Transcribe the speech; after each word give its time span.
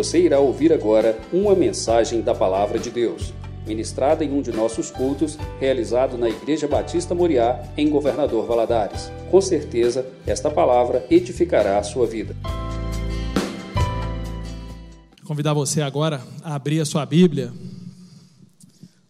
Você 0.00 0.18
irá 0.18 0.40
ouvir 0.40 0.72
agora 0.72 1.20
uma 1.30 1.54
mensagem 1.54 2.22
da 2.22 2.34
Palavra 2.34 2.78
de 2.78 2.90
Deus, 2.90 3.34
ministrada 3.66 4.24
em 4.24 4.32
um 4.32 4.40
de 4.40 4.50
nossos 4.50 4.90
cultos, 4.90 5.36
realizado 5.60 6.16
na 6.16 6.26
Igreja 6.26 6.66
Batista 6.66 7.14
Moriá, 7.14 7.62
em 7.76 7.90
Governador 7.90 8.46
Valadares. 8.46 9.12
Com 9.30 9.42
certeza, 9.42 10.10
esta 10.26 10.50
palavra 10.50 11.06
edificará 11.10 11.78
a 11.78 11.82
sua 11.82 12.06
vida. 12.06 12.34
Convidar 15.26 15.52
você 15.52 15.82
agora 15.82 16.22
a 16.42 16.54
abrir 16.54 16.80
a 16.80 16.86
sua 16.86 17.04
Bíblia, 17.04 17.52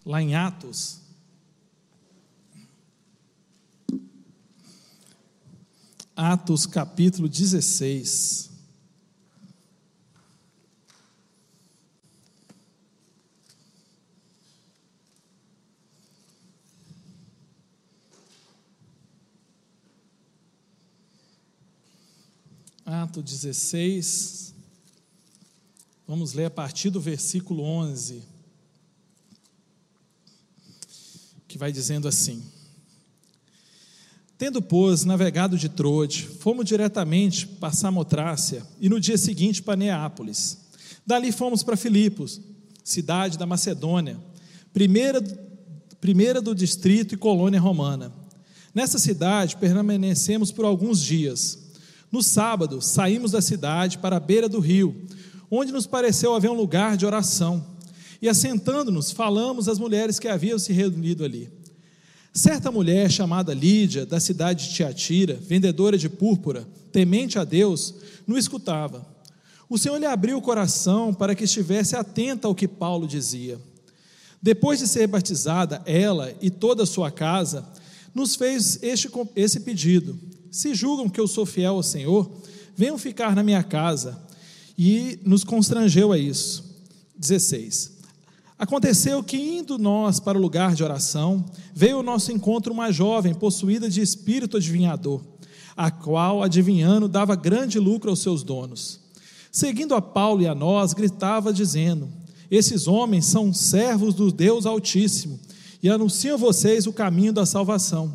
lá 0.05 0.21
em 0.21 0.35
Atos. 0.35 1.03
Atos 6.17 6.67
capítulo 6.67 7.29
16. 7.29 8.50
Atos 22.91 23.23
16, 23.23 24.53
vamos 26.09 26.33
ler 26.33 26.47
a 26.47 26.51
partir 26.51 26.91
do 26.91 27.01
versículo 27.01 27.63
11, 27.63 28.21
que 31.47 31.57
vai 31.57 31.71
dizendo 31.71 32.09
assim: 32.09 32.43
Tendo, 34.37 34.61
pois, 34.61 35.05
navegado 35.05 35.57
de 35.57 35.69
Troade, 35.69 36.27
fomos 36.27 36.65
diretamente 36.65 37.47
para 37.47 37.73
Samotrácia 37.73 38.67
e 38.81 38.89
no 38.89 38.99
dia 38.99 39.17
seguinte 39.17 39.63
para 39.63 39.77
Neápolis. 39.77 40.59
Dali 41.07 41.31
fomos 41.31 41.63
para 41.63 41.77
Filipos, 41.77 42.41
cidade 42.83 43.39
da 43.39 43.47
Macedônia, 43.47 44.19
primeira, 44.73 45.23
primeira 46.01 46.43
do 46.43 46.57
distrito 46.57 47.15
e 47.15 47.19
colônia 47.19 47.61
romana. 47.61 48.13
Nessa 48.75 48.99
cidade 48.99 49.57
permanecemos 49.59 50.51
por 50.51 50.65
alguns 50.65 51.01
dias. 51.01 51.70
No 52.11 52.23
sábado, 52.23 52.81
saímos 52.83 53.33
da 53.33 53.41
cidade 53.41 53.99
para 53.99 54.17
a 54.17 54.21
beira 54.21 54.49
do 54.49 54.59
rio, 54.59 55.07
onde 55.51 55.73
nos 55.73 55.87
pareceu 55.87 56.35
haver 56.35 56.51
um 56.51 56.57
lugar 56.57 56.97
de 56.97 57.07
oração. 57.07 57.65
E 58.21 58.29
assentando-nos, 58.29 59.11
falamos 59.11 59.69
às 59.69 59.79
mulheres 59.79 60.19
que 60.19 60.29
haviam 60.29 60.59
se 60.59 60.73
reunido 60.73 61.25
ali. 61.25 61.49
Certa 62.33 62.71
mulher 62.71 63.11
chamada 63.11 63.55
Lídia, 63.55 64.07
da 64.07 64.21
cidade 64.21 64.69
de 64.69 64.75
Tiatira, 64.75 65.35
vendedora 65.35 65.99
de 65.99 66.09
púrpura, 66.09 66.67
temente 66.93 67.39
a 67.39 67.45
Deus, 67.45 67.95
não 68.27 68.39
escutava. 68.39 69.07
O 69.69 69.79
Senhor 69.79 69.99
lhe 69.99 70.07
abriu 70.07 70.37
o 70.37 70.43
coração 70.43 71.15
para 71.15 71.35
que 71.35 71.45
estivesse 71.45 71.97
atenta 71.97 72.47
ao 72.47 72.55
que 72.55 72.69
Paulo 72.69 73.07
dizia. 73.07 73.59
Depois 74.43 74.79
de 74.79 74.89
ser 74.89 75.07
batizada, 75.07 75.83
ela 75.85 76.33
e 76.41 76.51
toda 76.51 76.83
a 76.83 76.87
sua 76.87 77.11
casa, 77.11 77.65
nos 78.15 78.35
fez 78.35 78.83
este, 78.83 79.09
esse 79.37 79.61
pedido: 79.61 80.19
Se 80.51 80.75
julgam 80.75 81.09
que 81.09 81.21
eu 81.21 81.29
sou 81.29 81.47
fiel 81.47 81.77
ao 81.77 81.83
Senhor, 81.83 82.31
venham 82.77 82.99
ficar 82.99 83.37
na 83.37 83.43
minha 83.43 83.63
casa. 83.63 84.19
E 84.77 85.19
nos 85.25 85.45
constrangeu 85.45 86.13
a 86.13 86.19
isso. 86.19 86.65
16. 87.17 87.99
Aconteceu 88.59 89.23
que, 89.23 89.37
indo 89.37 89.79
nós 89.79 90.19
para 90.19 90.37
o 90.37 90.41
lugar 90.41 90.75
de 90.75 90.83
oração, 90.83 91.45
veio 91.75 91.99
ao 91.99 92.03
nosso 92.03 92.33
encontro 92.33 92.73
uma 92.73 92.91
jovem 92.91 93.35
possuída 93.35 93.89
de 93.89 94.01
espírito 94.01 94.57
adivinhador, 94.57 95.23
a 95.77 95.91
qual, 95.91 96.43
adivinhando, 96.43 97.09
dava 97.09 97.35
grande 97.37 97.79
lucro 97.79 98.11
aos 98.11 98.21
seus 98.21 98.43
donos. 98.43 99.01
Seguindo 99.53 99.95
a 99.95 100.03
Paulo 100.03 100.43
e 100.43 100.47
a 100.47 100.55
nós, 100.55 100.93
gritava, 100.93 101.53
dizendo: 101.53 102.09
Esses 102.51 102.87
homens 102.87 103.27
são 103.27 103.53
servos 103.53 104.15
do 104.15 104.31
Deus 104.31 104.67
Altíssimo 104.67 105.41
e 105.83 105.89
anunciam 105.89 106.35
a 106.35 106.39
vocês 106.39 106.87
o 106.87 106.93
caminho 106.93 107.33
da 107.33 107.47
salvação. 107.47 108.15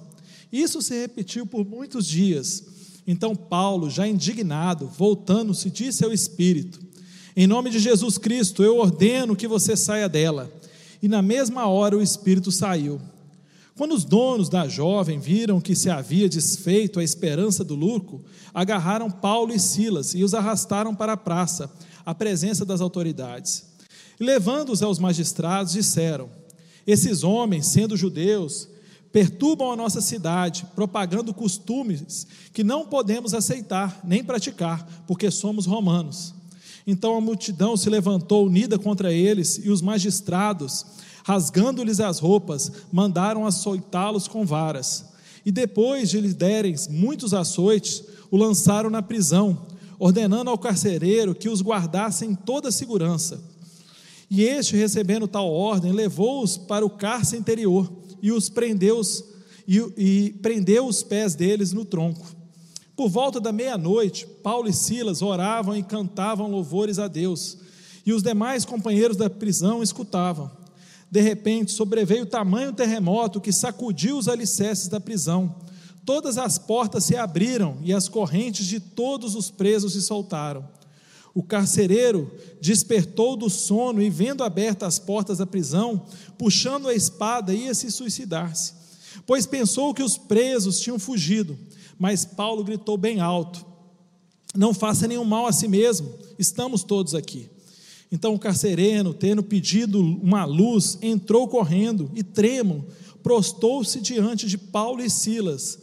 Isso 0.56 0.82
se 0.82 1.00
repetiu 1.00 1.46
por 1.46 1.66
muitos 1.66 2.06
dias. 2.06 2.64
Então 3.06 3.36
Paulo, 3.36 3.90
já 3.90 4.08
indignado, 4.08 4.88
voltando-se, 4.88 5.70
disse 5.70 6.04
ao 6.04 6.14
espírito: 6.14 6.86
em 7.38 7.48
nome 7.48 7.70
de 7.70 7.80
Jesus 7.80 8.18
Cristo, 8.18 8.64
eu 8.64 8.78
ordeno 8.78 9.36
que 9.36 9.46
você 9.46 9.76
saia 9.76 10.08
dela. 10.08 10.50
E 11.04 11.08
na 11.10 11.22
mesma 11.22 11.68
hora 11.68 11.98
o 11.98 12.02
espírito 12.02 12.50
saiu. 12.50 13.02
Quando 13.78 13.94
os 13.94 14.06
donos 14.06 14.48
da 14.48 14.70
jovem 14.70 15.20
viram 15.20 15.60
que 15.60 15.76
se 15.76 15.90
havia 15.90 16.30
desfeito 16.30 16.98
a 16.98 17.04
esperança 17.04 17.62
do 17.62 17.76
lucro, 17.76 18.24
agarraram 18.54 19.12
Paulo 19.12 19.54
e 19.54 19.60
Silas 19.60 20.16
e 20.16 20.24
os 20.24 20.34
arrastaram 20.34 20.96
para 20.96 21.12
a 21.12 21.18
praça, 21.18 21.70
à 22.06 22.16
presença 22.16 22.64
das 22.64 22.80
autoridades. 22.80 23.66
E 24.18 24.24
levando-os 24.24 24.82
aos 24.82 24.98
magistrados, 24.98 25.74
disseram: 25.74 26.30
Esses 26.88 27.22
homens, 27.22 27.68
sendo 27.68 27.98
judeus, 27.98 28.70
perturbam 29.16 29.72
a 29.72 29.78
nossa 29.78 30.02
cidade, 30.02 30.68
propagando 30.76 31.34
costumes 31.34 32.28
que 32.52 32.66
não 32.66 32.86
podemos 32.86 33.34
aceitar 33.34 34.02
nem 34.04 34.22
praticar, 34.22 34.86
porque 35.08 35.32
somos 35.32 35.66
romanos. 35.66 36.34
Então 36.86 37.16
a 37.16 37.22
multidão 37.22 37.78
se 37.78 37.90
levantou 37.90 38.46
unida 38.46 38.78
contra 38.78 39.14
eles, 39.14 39.58
e 39.64 39.70
os 39.70 39.82
magistrados, 39.82 40.86
rasgando-lhes 41.24 42.02
as 42.02 42.20
roupas, 42.20 42.70
mandaram 42.92 43.48
açoitá-los 43.48 44.28
com 44.28 44.46
varas. 44.46 45.06
E 45.46 45.52
depois 45.52 46.10
de 46.10 46.20
lhes 46.20 46.34
derem 46.34 46.76
muitos 46.90 47.34
açoites, 47.34 48.04
o 48.30 48.36
lançaram 48.36 48.90
na 48.90 49.02
prisão, 49.02 49.66
ordenando 49.98 50.50
ao 50.50 50.58
carcereiro 50.58 51.34
que 51.34 51.48
os 51.48 51.62
guardasse 51.62 52.26
em 52.26 52.36
toda 52.36 52.70
segurança. 52.70 53.42
E 54.30 54.44
este, 54.44 54.76
recebendo 54.76 55.26
tal 55.26 55.50
ordem, 55.50 55.94
levou-os 55.94 56.58
para 56.58 56.86
o 56.86 56.90
cárcere 56.90 57.40
interior 57.40 58.04
e 58.26 58.32
os 58.32 58.50
prendeu, 58.50 59.00
e, 59.68 59.78
e 59.96 60.34
prendeu 60.42 60.88
os 60.88 61.04
pés 61.04 61.36
deles 61.36 61.72
no 61.72 61.86
tronco. 61.86 62.26
Por 62.96 63.08
volta 63.08 63.40
da 63.40 63.52
meia-noite, 63.52 64.26
Paulo 64.42 64.68
e 64.68 64.74
Silas 64.74 65.22
oravam 65.22 65.78
e 65.78 65.84
cantavam 65.84 66.50
louvores 66.50 66.98
a 66.98 67.08
Deus, 67.08 67.56
e 68.04 68.12
os 68.12 68.24
demais 68.24 68.66
companheiros 68.66 69.16
da 69.16 69.30
prisão 69.30 69.84
escutavam. 69.84 70.50
De 71.12 71.22
repente, 71.22 71.72
sobreveio 71.72 72.26
tamanho 72.26 72.74
terremoto 72.74 73.40
que 73.40 73.52
sacudiu 73.52 74.18
os 74.18 74.28
alicerces 74.28 74.88
da 74.88 75.00
prisão. 75.00 75.58
Todas 76.04 76.40
as 76.40 76.58
portas 76.58 77.04
se 77.04 77.16
abriram 77.16 77.78
e 77.84 77.94
as 77.94 78.10
correntes 78.10 78.66
de 78.66 78.80
todos 78.80 79.36
os 79.36 79.52
presos 79.52 79.94
se 79.94 80.02
soltaram. 80.02 80.68
O 81.36 81.44
carcereiro 81.44 82.32
despertou 82.62 83.36
do 83.36 83.50
sono 83.50 84.02
e, 84.02 84.10
vendo 84.10 84.42
abertas 84.42 84.88
as 84.88 85.00
portas 85.00 85.40
da 85.40 85.46
prisão, 85.46 86.06
puxando 86.38 86.88
a 86.88 86.96
espada, 86.96 87.54
ia 87.54 87.74
se 87.74 87.92
suicidar-se, 87.92 88.74
pois 89.28 89.46
pensou 89.46 89.94
que 89.94 90.02
os 90.02 90.18
presos 90.18 90.80
tinham 90.80 90.98
fugido. 90.98 91.60
Mas 92.00 92.24
Paulo 92.24 92.64
gritou 92.64 92.98
bem 92.98 93.20
alto: 93.20 93.66
Não 94.56 94.74
faça 94.74 95.10
nenhum 95.10 95.26
mal 95.26 95.46
a 95.46 95.52
si 95.52 95.68
mesmo, 95.68 96.10
estamos 96.40 96.84
todos 96.84 97.14
aqui. 97.14 97.50
Então 98.10 98.34
o 98.34 98.40
carcereiro, 98.40 99.14
tendo 99.14 99.44
pedido 99.44 100.00
uma 100.00 100.46
luz, 100.46 100.98
entrou 101.02 101.50
correndo 101.50 102.10
e 102.16 102.24
tremo, 102.24 102.86
prostou-se 103.22 104.00
diante 104.00 104.48
de 104.48 104.58
Paulo 104.58 105.02
e 105.02 105.10
Silas. 105.10 105.78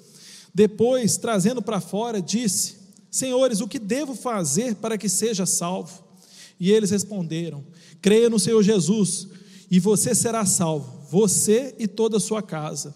Depois, 0.55 1.19
trazendo 1.19 1.61
para 1.61 1.79
fora, 1.79 2.23
disse: 2.23 2.77
Senhores, 3.13 3.61
o 3.61 3.69
que 3.69 3.79
devo 3.79 4.15
fazer 4.15 4.77
para 4.77 4.97
que 4.97 5.07
seja 5.07 5.45
salvo? 5.45 6.03
E 6.59 6.73
eles 6.73 6.91
responderam: 6.91 7.63
Creia 8.01 8.31
no 8.31 8.39
Senhor 8.39 8.63
Jesus, 8.63 9.29
e 9.71 9.79
você 9.79 10.15
será 10.15 10.47
salvo, 10.47 11.07
você 11.11 11.75
e 11.79 11.87
toda 11.87 12.17
a 12.17 12.21
sua 12.21 12.41
casa. 12.41 12.95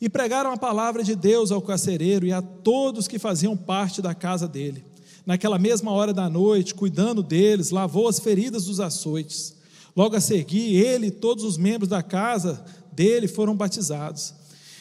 E 0.00 0.08
pregaram 0.08 0.50
a 0.50 0.56
palavra 0.56 1.04
de 1.04 1.14
Deus 1.14 1.52
ao 1.52 1.60
carcereiro 1.60 2.26
e 2.26 2.32
a 2.32 2.40
todos 2.40 3.06
que 3.06 3.18
faziam 3.18 3.54
parte 3.54 4.00
da 4.00 4.14
casa 4.14 4.48
dele. 4.48 4.82
Naquela 5.26 5.58
mesma 5.58 5.92
hora 5.92 6.14
da 6.14 6.30
noite, 6.30 6.74
cuidando 6.74 7.22
deles, 7.22 7.70
lavou 7.70 8.08
as 8.08 8.18
feridas 8.18 8.64
dos 8.64 8.80
açoites. 8.80 9.54
Logo 9.94 10.16
a 10.16 10.20
seguir, 10.20 10.76
ele 10.76 11.08
e 11.08 11.10
todos 11.10 11.44
os 11.44 11.58
membros 11.58 11.90
da 11.90 12.02
casa 12.02 12.64
dele 12.90 13.28
foram 13.28 13.54
batizados. 13.54 14.34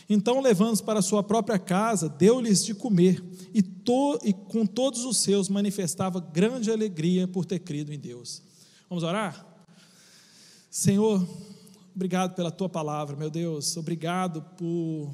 Então, 0.09 0.41
levando-os 0.41 0.81
para 0.81 1.01
sua 1.01 1.23
própria 1.23 1.57
casa, 1.57 2.09
deu-lhes 2.09 2.65
de 2.65 2.73
comer, 2.73 3.23
e, 3.53 3.61
to, 3.61 4.19
e 4.23 4.33
com 4.33 4.65
todos 4.65 5.05
os 5.05 5.17
seus 5.17 5.49
manifestava 5.49 6.19
grande 6.19 6.71
alegria 6.71 7.27
por 7.27 7.45
ter 7.45 7.59
crido 7.59 7.93
em 7.93 7.99
Deus. 7.99 8.41
Vamos 8.89 9.03
orar? 9.03 9.47
Senhor, 10.69 11.25
Obrigado 11.93 12.35
pela 12.35 12.49
tua 12.49 12.69
palavra, 12.69 13.17
meu 13.17 13.29
Deus. 13.29 13.75
Obrigado 13.75 14.41
por 14.57 15.13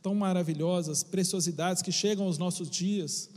tão 0.00 0.14
maravilhosas 0.14 1.02
preciosidades 1.02 1.82
que 1.82 1.92
chegam 1.92 2.24
aos 2.24 2.38
nossos 2.38 2.70
dias, 2.70 3.28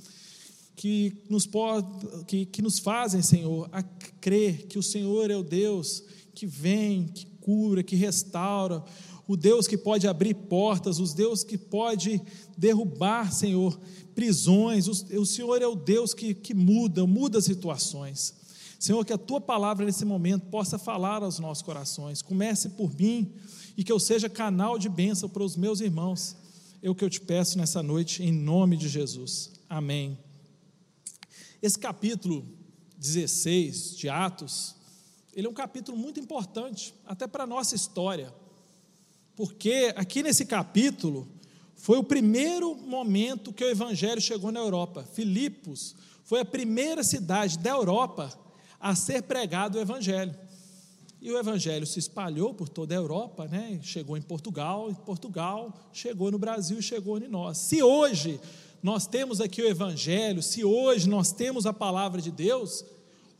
que 0.73 1.13
nos, 1.29 1.45
pode, 1.45 1.85
que, 2.25 2.45
que 2.45 2.61
nos 2.61 2.79
fazem, 2.79 3.21
Senhor, 3.21 3.67
a 3.69 3.83
crer 3.83 4.67
que 4.67 4.79
o 4.79 4.83
Senhor 4.83 5.29
é 5.29 5.35
o 5.35 5.43
Deus 5.43 6.03
que 6.33 6.47
vem, 6.47 7.05
que 7.05 7.25
cura, 7.41 7.83
que 7.83 7.97
restaura, 7.97 8.81
o 9.27 9.37
Deus 9.37 9.67
que 9.67 9.77
pode 9.77 10.07
abrir 10.07 10.33
portas, 10.33 10.99
o 10.99 11.15
Deus 11.15 11.43
que 11.43 11.57
pode 11.57 12.21
derrubar, 12.57 13.31
Senhor, 13.31 13.79
prisões. 14.13 14.87
O, 14.87 15.19
o 15.19 15.25
Senhor 15.25 15.61
é 15.61 15.67
o 15.67 15.75
Deus 15.75 16.13
que, 16.13 16.33
que 16.33 16.53
muda, 16.53 17.05
muda 17.07 17.41
situações. 17.41 18.33
Senhor, 18.79 19.05
que 19.05 19.13
a 19.13 19.17
tua 19.17 19.39
palavra 19.39 19.85
nesse 19.85 20.03
momento 20.03 20.47
possa 20.47 20.77
falar 20.77 21.23
aos 21.23 21.39
nossos 21.39 21.63
corações. 21.63 22.21
Comece 22.21 22.69
por 22.69 22.93
mim 22.93 23.31
e 23.77 23.83
que 23.83 23.91
eu 23.91 23.99
seja 23.99 24.29
canal 24.29 24.77
de 24.77 24.89
bênção 24.89 25.29
para 25.29 25.43
os 25.43 25.55
meus 25.55 25.79
irmãos. 25.79 26.35
É 26.81 26.89
o 26.89 26.95
que 26.95 27.05
eu 27.05 27.09
te 27.09 27.21
peço 27.21 27.57
nessa 27.57 27.81
noite, 27.81 28.21
em 28.21 28.31
nome 28.31 28.75
de 28.75 28.89
Jesus. 28.89 29.51
Amém. 29.69 30.17
Esse 31.61 31.79
capítulo 31.79 32.45
16 32.97 33.95
de 33.95 34.09
Atos, 34.09 34.75
ele 35.33 35.47
é 35.47 35.49
um 35.49 35.53
capítulo 35.53 35.97
muito 35.97 36.19
importante, 36.19 36.93
até 37.05 37.25
para 37.25 37.45
a 37.45 37.47
nossa 37.47 37.73
história, 37.73 38.33
porque 39.35 39.93
aqui 39.95 40.21
nesse 40.21 40.45
capítulo 40.45 41.27
foi 41.75 41.97
o 41.97 42.03
primeiro 42.03 42.75
momento 42.75 43.51
que 43.51 43.63
o 43.63 43.69
Evangelho 43.69 44.21
chegou 44.21 44.51
na 44.51 44.59
Europa. 44.59 45.03
Filipos 45.03 45.95
foi 46.23 46.39
a 46.39 46.45
primeira 46.45 47.03
cidade 47.03 47.57
da 47.59 47.71
Europa 47.71 48.31
a 48.79 48.95
ser 48.95 49.23
pregado 49.23 49.77
o 49.77 49.81
Evangelho. 49.81 50.33
E 51.21 51.31
o 51.31 51.37
Evangelho 51.37 51.85
se 51.85 51.99
espalhou 51.99 52.53
por 52.53 52.67
toda 52.67 52.93
a 52.93 52.97
Europa, 52.97 53.47
né? 53.47 53.79
chegou 53.81 54.17
em 54.17 54.21
Portugal, 54.21 54.89
em 54.89 54.93
Portugal 54.93 55.73
chegou 55.93 56.29
no 56.29 56.37
Brasil 56.37 56.81
chegou 56.81 57.17
em 57.17 57.27
nós. 57.27 57.57
Se 57.57 57.81
hoje 57.81 58.39
nós 58.81 59.07
temos 59.07 59.39
aqui 59.39 59.61
o 59.61 59.67
Evangelho, 59.67 60.43
se 60.43 60.65
hoje 60.65 61.07
nós 61.07 61.31
temos 61.31 61.65
a 61.65 61.71
palavra 61.71 62.21
de 62.21 62.29
Deus, 62.29 62.83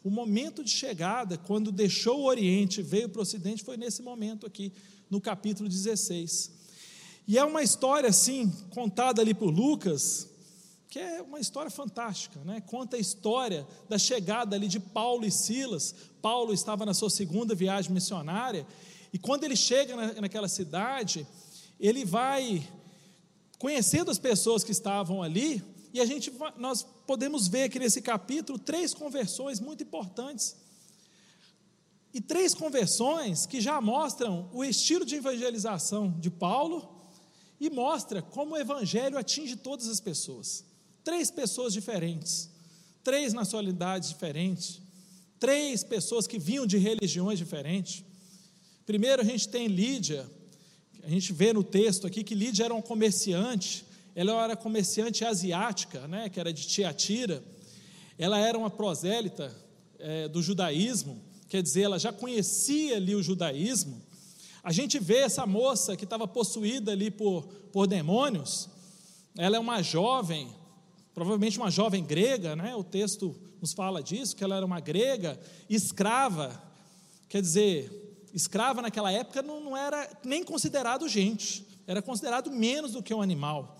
o 0.04 0.10
momento 0.10 0.64
de 0.64 0.70
chegada, 0.70 1.38
quando 1.38 1.72
deixou 1.72 2.20
o 2.20 2.26
Oriente 2.26 2.82
e 2.82 2.84
veio 2.84 3.08
para 3.08 3.20
o 3.20 3.22
Ocidente, 3.22 3.64
foi 3.64 3.78
nesse 3.78 4.02
momento 4.02 4.46
aqui, 4.46 4.72
no 5.10 5.22
capítulo 5.22 5.70
16. 5.70 6.52
E 7.26 7.38
é 7.38 7.44
uma 7.46 7.64
história 7.64 8.10
assim, 8.10 8.52
contada 8.72 9.22
ali 9.22 9.34
por 9.34 9.50
Lucas, 9.50 10.28
que 10.90 11.00
é 11.00 11.22
uma 11.22 11.40
história 11.40 11.72
fantástica, 11.72 12.40
né? 12.44 12.62
Conta 12.62 12.98
a 12.98 13.00
história 13.00 13.66
da 13.88 13.98
chegada 13.98 14.56
ali 14.56 14.68
de 14.68 14.80
Paulo 14.80 15.26
e 15.26 15.32
Silas. 15.32 15.96
Paulo 16.22 16.54
estava 16.54 16.86
na 16.86 16.94
sua 16.94 17.10
segunda 17.10 17.56
viagem 17.56 17.92
missionária, 17.92 18.68
e 19.14 19.18
quando 19.18 19.46
ele 19.46 19.56
chega 19.56 19.96
na, 19.96 20.22
naquela 20.22 20.50
cidade, 20.50 21.26
ele 21.80 22.04
vai 22.04 22.68
conhecendo 23.58 24.12
as 24.12 24.20
pessoas 24.20 24.64
que 24.64 24.72
estavam 24.72 25.24
ali, 25.24 25.64
e 25.94 26.01
a 26.01 26.06
gente 26.06 26.34
nós 26.57 26.84
podemos 27.06 27.48
ver 27.48 27.63
aqui 27.63 27.78
nesse 27.78 28.01
capítulo 28.01 28.57
três 28.57 28.95
conversões 28.95 29.60
muito 29.60 29.84
importantes. 29.84 30.56
E 32.12 32.19
três 32.19 32.56
conversões 32.56 33.45
que 33.45 33.62
já 33.62 33.80
mostram 33.80 34.50
o 34.51 34.63
estilo 34.63 35.06
de 35.06 35.16
evangelização 35.16 36.12
de 36.19 36.31
Paulo 36.31 37.01
e 37.60 37.69
mostra 37.69 38.22
como 38.22 38.56
o 38.56 38.57
evangelho 38.57 39.18
atinge 39.18 39.56
todas 39.56 39.88
as 39.88 40.00
pessoas. 40.00 40.66
Três 41.04 41.30
pessoas 41.30 41.74
diferentes, 41.74 42.50
três 43.04 43.34
nacionalidades 43.34 44.10
diferentes, 44.10 44.81
três 45.40 45.84
pessoas 45.84 46.25
que 46.25 46.40
vinham 46.40 46.66
de 46.66 46.78
religiões 46.78 47.38
diferentes. 47.38 48.04
Primeiro 48.86 49.22
a 49.22 49.25
gente 49.25 49.48
tem 49.48 49.68
Lídia, 49.68 50.30
a 51.04 51.10
gente 51.10 51.34
vê 51.34 51.54
no 51.54 51.63
texto 51.63 52.07
aqui 52.07 52.24
que 52.24 52.34
Lídia 52.34 52.66
era 52.66 52.74
uma 52.74 52.81
comerciante, 52.81 53.86
ela 54.15 54.44
era 54.44 54.56
comerciante 54.56 55.25
asiática, 55.25 56.07
né, 56.07 56.30
que 56.30 56.39
era 56.39 56.54
de 56.54 56.68
Tiatira, 56.68 57.44
ela 58.18 58.38
era 58.38 58.57
uma 58.57 58.69
prosélita 58.69 59.54
é, 60.00 60.27
do 60.27 60.42
judaísmo, 60.42 61.21
quer 61.48 61.62
dizer, 61.62 61.83
ela 61.83 62.00
já 62.00 62.13
conhecia 62.13 62.98
ali 62.98 63.15
o 63.15 63.24
judaísmo. 63.24 64.01
A 64.63 64.71
gente 64.71 65.00
vê 65.00 65.18
essa 65.18 65.45
moça 65.45 65.98
que 65.98 66.04
estava 66.04 66.27
possuída 66.27 66.92
ali 66.92 67.10
por, 67.10 67.44
por 67.71 67.88
demônios, 67.88 68.69
ela 69.36 69.57
é 69.57 69.60
uma 69.60 69.81
jovem, 69.81 70.54
provavelmente 71.13 71.57
uma 71.57 71.71
jovem 71.71 72.04
grega, 72.04 72.56
né? 72.56 72.75
o 72.75 72.83
texto 72.83 73.36
nos 73.59 73.74
fala 73.74 74.04
disso, 74.04 74.36
que 74.36 74.44
ela 74.44 74.56
era 74.56 74.66
uma 74.66 74.80
grega, 74.80 75.39
escrava, 75.69 76.62
quer 77.27 77.42
dizer, 77.42 78.04
escrava 78.33 78.81
naquela 78.81 79.12
época 79.12 79.42
não, 79.42 79.59
não 79.59 79.77
era 79.77 80.09
nem 80.24 80.44
considerado 80.44 81.07
gente, 81.07 81.66
era 81.88 82.01
considerado 82.01 82.51
menos 82.51 82.92
do 82.92 83.01
que 83.01 83.13
um 83.13 83.21
animal. 83.21 83.80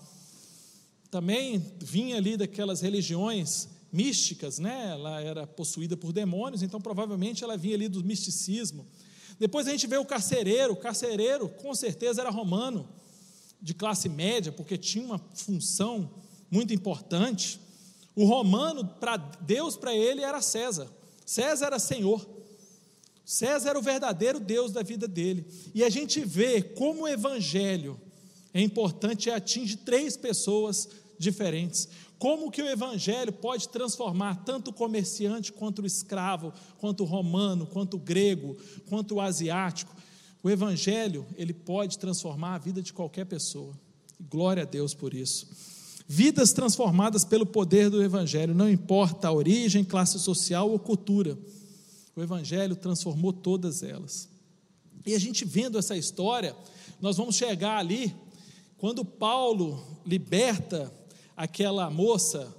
Também 1.14 1.64
vinha 1.78 2.16
ali 2.16 2.36
daquelas 2.36 2.80
religiões 2.80 3.68
místicas, 3.92 4.58
né? 4.58 4.88
Ela 4.90 5.20
era 5.20 5.46
possuída 5.46 5.96
por 5.96 6.12
demônios, 6.12 6.60
então 6.60 6.80
provavelmente 6.80 7.44
ela 7.44 7.56
vinha 7.56 7.76
ali 7.76 7.86
do 7.86 8.02
misticismo. 8.02 8.84
Depois 9.38 9.68
a 9.68 9.70
gente 9.70 9.86
vê 9.86 9.96
o 9.96 10.04
carcereiro, 10.04 10.72
o 10.72 10.76
carcereiro 10.76 11.48
com 11.48 11.72
certeza 11.72 12.20
era 12.20 12.30
romano, 12.30 12.88
de 13.62 13.72
classe 13.74 14.08
média, 14.08 14.50
porque 14.50 14.76
tinha 14.76 15.04
uma 15.04 15.20
função 15.36 16.10
muito 16.50 16.74
importante. 16.74 17.60
O 18.16 18.24
romano, 18.24 18.84
para 18.84 19.16
Deus, 19.16 19.76
para 19.76 19.94
ele 19.94 20.20
era 20.20 20.42
César. 20.42 20.90
César 21.24 21.66
era 21.66 21.78
senhor. 21.78 22.28
César 23.24 23.70
era 23.70 23.78
o 23.78 23.82
verdadeiro 23.82 24.40
Deus 24.40 24.72
da 24.72 24.82
vida 24.82 25.06
dele. 25.06 25.46
E 25.72 25.84
a 25.84 25.88
gente 25.88 26.24
vê 26.24 26.60
como 26.60 27.02
o 27.02 27.08
evangelho 27.08 28.00
é 28.52 28.60
importante 28.60 29.28
e 29.28 29.32
atinge 29.32 29.76
três 29.76 30.16
pessoas 30.16 30.88
diferentes. 31.24 31.88
Como 32.18 32.50
que 32.50 32.62
o 32.62 32.68
evangelho 32.68 33.32
pode 33.32 33.68
transformar 33.68 34.44
tanto 34.44 34.70
o 34.70 34.72
comerciante 34.72 35.52
quanto 35.52 35.82
o 35.82 35.86
escravo, 35.86 36.52
quanto 36.78 37.02
o 37.02 37.06
romano, 37.06 37.66
quanto 37.66 37.96
o 37.96 38.00
grego, 38.00 38.56
quanto 38.88 39.16
o 39.16 39.20
asiático. 39.20 39.92
O 40.42 40.48
evangelho, 40.48 41.26
ele 41.36 41.52
pode 41.52 41.98
transformar 41.98 42.54
a 42.54 42.58
vida 42.58 42.80
de 42.80 42.92
qualquer 42.92 43.24
pessoa. 43.26 43.74
Glória 44.30 44.62
a 44.62 44.66
Deus 44.66 44.94
por 44.94 45.12
isso. 45.12 45.48
Vidas 46.06 46.52
transformadas 46.52 47.24
pelo 47.24 47.46
poder 47.46 47.88
do 47.88 48.02
evangelho, 48.02 48.54
não 48.54 48.70
importa 48.70 49.28
a 49.28 49.32
origem, 49.32 49.82
classe 49.82 50.18
social 50.20 50.70
ou 50.70 50.78
cultura. 50.78 51.36
O 52.14 52.22
Evangelho 52.22 52.76
transformou 52.76 53.32
todas 53.32 53.82
elas. 53.82 54.28
E 55.04 55.14
a 55.14 55.18
gente 55.18 55.44
vendo 55.44 55.78
essa 55.78 55.96
história, 55.96 56.54
nós 57.00 57.16
vamos 57.16 57.34
chegar 57.36 57.78
ali, 57.78 58.14
quando 58.76 59.04
Paulo 59.04 59.82
liberta 60.06 60.92
aquela 61.36 61.90
moça 61.90 62.54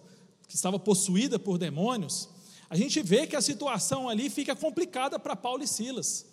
que 0.48 0.56
estava 0.56 0.78
possuída 0.78 1.40
por 1.40 1.58
demônios, 1.58 2.30
a 2.70 2.76
gente 2.76 3.02
vê 3.02 3.28
que 3.28 3.36
a 3.36 3.42
situação 3.42 4.10
ali 4.10 4.30
fica 4.30 4.56
complicada 4.56 5.20
para 5.20 5.36
Paulo 5.36 5.64
e 5.64 5.68
Silas. 5.68 6.26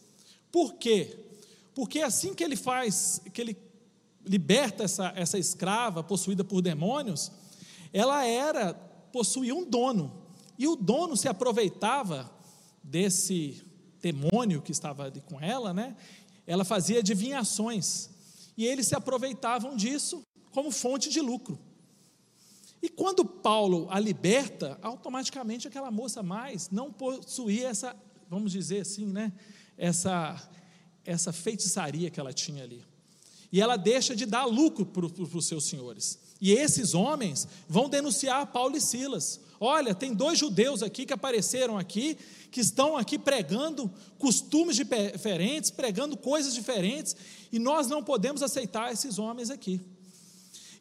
Por 0.50 0.74
quê? 0.74 1.18
Porque 1.74 2.00
assim 2.00 2.34
que 2.34 2.42
ele 2.42 2.56
faz, 2.56 3.20
que 3.32 3.40
ele 3.40 3.56
liberta 4.24 4.84
essa, 4.84 5.12
essa 5.16 5.38
escrava 5.38 6.02
possuída 6.02 6.44
por 6.44 6.62
demônios, 6.62 7.32
ela 7.92 8.24
era, 8.24 8.74
possuía 9.12 9.54
um 9.54 9.64
dono, 9.64 10.22
e 10.58 10.66
o 10.66 10.76
dono 10.76 11.16
se 11.16 11.28
aproveitava 11.28 12.30
desse 12.82 13.62
demônio 14.00 14.62
que 14.62 14.72
estava 14.72 15.04
ali 15.04 15.20
com 15.20 15.40
ela, 15.40 15.72
né? 15.72 15.96
Ela 16.46 16.64
fazia 16.64 16.98
adivinhações 16.98 18.10
e 18.56 18.66
eles 18.66 18.86
se 18.86 18.94
aproveitavam 18.94 19.76
disso 19.76 20.22
como 20.50 20.70
fonte 20.70 21.08
de 21.08 21.20
lucro. 21.20 21.58
E 22.82 22.88
quando 22.88 23.24
Paulo 23.24 23.86
a 23.90 24.00
liberta, 24.00 24.78
automaticamente 24.82 25.68
aquela 25.68 25.90
moça 25.90 26.22
mais 26.22 26.68
não 26.68 26.92
possuía 26.92 27.68
essa, 27.68 27.96
vamos 28.28 28.50
dizer 28.50 28.80
assim, 28.80 29.06
né? 29.06 29.32
Essa 29.78 30.50
essa 31.04 31.32
feitiçaria 31.32 32.10
que 32.10 32.20
ela 32.20 32.32
tinha 32.32 32.62
ali. 32.62 32.84
E 33.50 33.60
ela 33.60 33.76
deixa 33.76 34.16
de 34.16 34.24
dar 34.24 34.46
lucro 34.46 34.86
para 34.86 35.04
os 35.04 35.46
seus 35.46 35.64
senhores. 35.64 36.18
E 36.40 36.52
esses 36.52 36.94
homens 36.94 37.46
vão 37.68 37.88
denunciar 37.88 38.46
Paulo 38.46 38.76
e 38.76 38.80
Silas. 38.80 39.40
Olha, 39.60 39.94
tem 39.94 40.14
dois 40.14 40.38
judeus 40.38 40.82
aqui 40.82 41.04
que 41.04 41.12
apareceram 41.12 41.78
aqui 41.78 42.16
que 42.50 42.60
estão 42.60 42.96
aqui 42.96 43.18
pregando 43.18 43.90
costumes 44.18 44.76
diferentes, 44.76 45.70
pregando 45.70 46.16
coisas 46.16 46.52
diferentes, 46.52 47.16
e 47.50 47.58
nós 47.58 47.88
não 47.88 48.04
podemos 48.04 48.42
aceitar 48.42 48.92
esses 48.92 49.18
homens 49.18 49.48
aqui. 49.50 49.80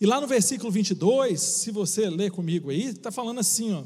E 0.02 0.06
lá 0.08 0.20
no 0.20 0.26
versículo 0.26 0.72
22, 0.72 1.40
se 1.40 1.70
você 1.70 2.10
ler 2.10 2.32
comigo 2.32 2.72
aí, 2.72 2.86
está 2.86 3.12
falando 3.12 3.40
assim: 3.40 3.72
ó, 3.72 3.84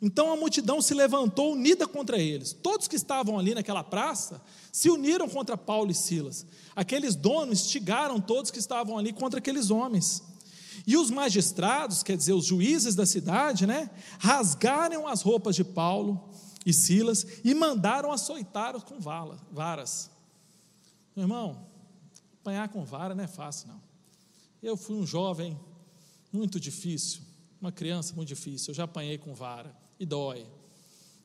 então 0.00 0.32
a 0.32 0.36
multidão 0.36 0.80
se 0.80 0.94
levantou 0.94 1.54
unida 1.54 1.88
contra 1.88 2.18
eles. 2.18 2.52
Todos 2.52 2.86
que 2.86 2.94
estavam 2.94 3.36
ali 3.36 3.52
naquela 3.52 3.82
praça 3.82 4.40
se 4.70 4.88
uniram 4.88 5.28
contra 5.28 5.56
Paulo 5.56 5.90
e 5.90 5.94
Silas. 5.94 6.46
Aqueles 6.76 7.16
donos 7.16 7.62
instigaram 7.62 8.20
todos 8.20 8.52
que 8.52 8.60
estavam 8.60 8.96
ali 8.96 9.12
contra 9.12 9.40
aqueles 9.40 9.72
homens. 9.72 10.22
E 10.86 10.96
os 10.96 11.10
magistrados, 11.10 12.04
quer 12.04 12.16
dizer, 12.16 12.32
os 12.32 12.46
juízes 12.46 12.94
da 12.94 13.04
cidade, 13.04 13.66
né, 13.66 13.90
rasgaram 14.20 15.08
as 15.08 15.20
roupas 15.20 15.56
de 15.56 15.64
Paulo 15.64 16.30
e 16.64 16.72
Silas 16.72 17.26
e 17.44 17.52
mandaram 17.54 18.12
açoitá-los 18.12 18.84
com 18.84 19.00
varas. 19.00 20.10
Meu 21.16 21.24
irmão, 21.24 21.66
apanhar 22.40 22.68
com 22.68 22.84
vara 22.84 23.16
não 23.16 23.24
é 23.24 23.28
fácil, 23.28 23.66
não. 23.68 23.89
Eu 24.62 24.76
fui 24.76 24.96
um 24.96 25.06
jovem 25.06 25.58
muito 26.32 26.60
difícil, 26.60 27.22
uma 27.60 27.72
criança 27.72 28.14
muito 28.14 28.28
difícil. 28.28 28.70
Eu 28.70 28.74
já 28.74 28.84
apanhei 28.84 29.18
com 29.18 29.34
vara 29.34 29.74
e 29.98 30.06
dói. 30.06 30.46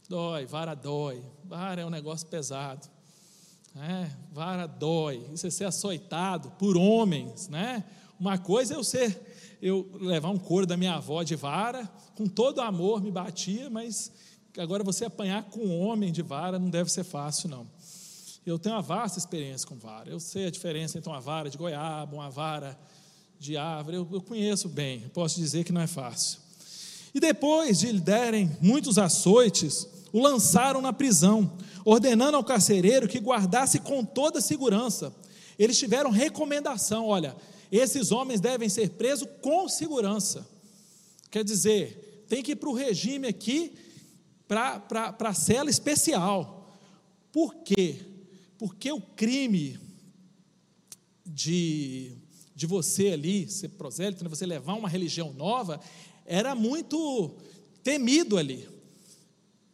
Dói, 0.07 0.45
vara 0.45 0.75
dói. 0.75 1.23
Vara 1.43 1.81
é 1.81 1.85
um 1.85 1.89
negócio 1.89 2.27
pesado. 2.27 2.87
É, 3.75 4.09
vara 4.31 4.65
dói. 4.67 5.25
É 5.31 5.49
ser 5.49 5.65
açoitado 5.65 6.51
por 6.51 6.77
homens, 6.77 7.47
né? 7.47 7.83
Uma 8.19 8.37
coisa 8.37 8.73
é 8.73 8.77
eu 8.77 8.83
ser, 8.83 9.57
eu 9.61 9.89
levar 9.99 10.29
um 10.29 10.39
couro 10.39 10.65
da 10.65 10.77
minha 10.77 10.95
avó 10.95 11.23
de 11.23 11.35
vara, 11.35 11.85
com 12.15 12.27
todo 12.27 12.61
amor 12.61 13.01
me 13.01 13.11
batia, 13.11 13.69
mas 13.69 14.11
Agora, 14.57 14.83
você 14.83 15.05
apanhar 15.05 15.43
com 15.43 15.59
um 15.59 15.79
homem 15.81 16.11
de 16.11 16.21
vara 16.21 16.57
não 16.57 16.69
deve 16.69 16.89
ser 16.89 17.03
fácil, 17.03 17.49
não. 17.49 17.67
Eu 18.45 18.57
tenho 18.57 18.75
uma 18.75 18.81
vasta 18.81 19.19
experiência 19.19 19.67
com 19.67 19.75
vara. 19.75 20.09
Eu 20.09 20.19
sei 20.19 20.45
a 20.45 20.51
diferença 20.51 20.97
entre 20.97 21.09
uma 21.09 21.19
vara 21.19 21.49
de 21.49 21.57
goiaba, 21.57 22.15
uma 22.15 22.29
vara 22.29 22.77
de 23.39 23.57
árvore. 23.57 23.97
Eu, 23.97 24.07
eu 24.11 24.21
conheço 24.21 24.69
bem. 24.69 25.01
Posso 25.13 25.39
dizer 25.39 25.63
que 25.63 25.71
não 25.71 25.81
é 25.81 25.87
fácil. 25.87 26.39
E 27.13 27.19
depois 27.19 27.79
de 27.79 27.91
lhe 27.91 27.99
derem 27.99 28.51
muitos 28.61 28.97
açoites, 28.97 29.87
o 30.11 30.21
lançaram 30.21 30.81
na 30.81 30.91
prisão, 30.91 31.57
ordenando 31.83 32.37
ao 32.37 32.43
carcereiro 32.43 33.07
que 33.07 33.19
guardasse 33.19 33.79
com 33.79 34.03
toda 34.03 34.41
segurança. 34.41 35.13
Eles 35.57 35.77
tiveram 35.77 36.09
recomendação: 36.09 37.07
olha, 37.07 37.35
esses 37.71 38.11
homens 38.11 38.39
devem 38.39 38.69
ser 38.69 38.91
presos 38.91 39.27
com 39.41 39.67
segurança. 39.67 40.47
Quer 41.31 41.43
dizer, 41.43 42.25
tem 42.27 42.41
que 42.41 42.51
ir 42.51 42.55
para 42.55 42.69
o 42.69 42.73
regime 42.73 43.27
aqui, 43.27 43.73
para 44.47 45.15
a 45.19 45.33
cela 45.33 45.69
especial. 45.69 46.77
Por 47.31 47.55
quê? 47.55 47.99
Porque 48.57 48.91
o 48.91 49.01
crime 49.01 49.79
de, 51.25 52.13
de 52.55 52.65
você 52.65 53.09
ali, 53.09 53.49
ser 53.49 53.69
prosélito, 53.69 54.23
né, 54.23 54.29
você 54.29 54.45
levar 54.45 54.73
uma 54.75 54.87
religião 54.87 55.33
nova, 55.33 55.79
era 56.25 56.55
muito 56.55 57.35
temido 57.83 58.37
ali 58.37 58.67